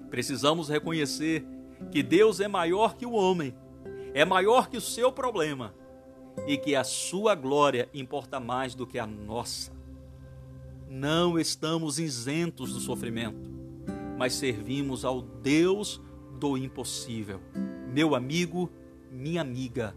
Precisamos 0.09 0.69
reconhecer 0.69 1.45
que 1.91 2.03
Deus 2.03 2.39
é 2.39 2.47
maior 2.47 2.95
que 2.95 3.05
o 3.05 3.13
homem, 3.13 3.55
é 4.13 4.23
maior 4.23 4.69
que 4.69 4.77
o 4.77 4.81
seu 4.81 5.11
problema 5.11 5.73
e 6.47 6.57
que 6.57 6.75
a 6.75 6.83
sua 6.83 7.35
glória 7.35 7.89
importa 7.93 8.39
mais 8.39 8.75
do 8.75 8.85
que 8.85 8.99
a 8.99 9.07
nossa. 9.07 9.71
Não 10.89 11.39
estamos 11.39 11.99
isentos 11.99 12.73
do 12.73 12.79
sofrimento, 12.79 13.54
mas 14.17 14.33
servimos 14.33 15.03
ao 15.03 15.21
Deus 15.21 16.01
do 16.39 16.57
impossível. 16.57 17.41
Meu 17.91 18.15
amigo, 18.15 18.71
minha 19.11 19.41
amiga, 19.41 19.95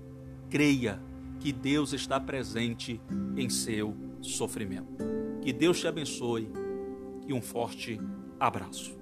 creia 0.49 1.03
que 1.41 1.53
Deus 1.53 1.93
está 1.93 2.19
presente 2.19 3.01
em 3.37 3.49
seu 3.49 3.95
sofrimento. 4.21 4.97
Que 5.41 5.53
Deus 5.53 5.81
te 5.81 5.87
abençoe 5.87 6.51
e 7.27 7.33
um 7.33 7.41
forte 7.41 8.01
abraço. 8.41 8.98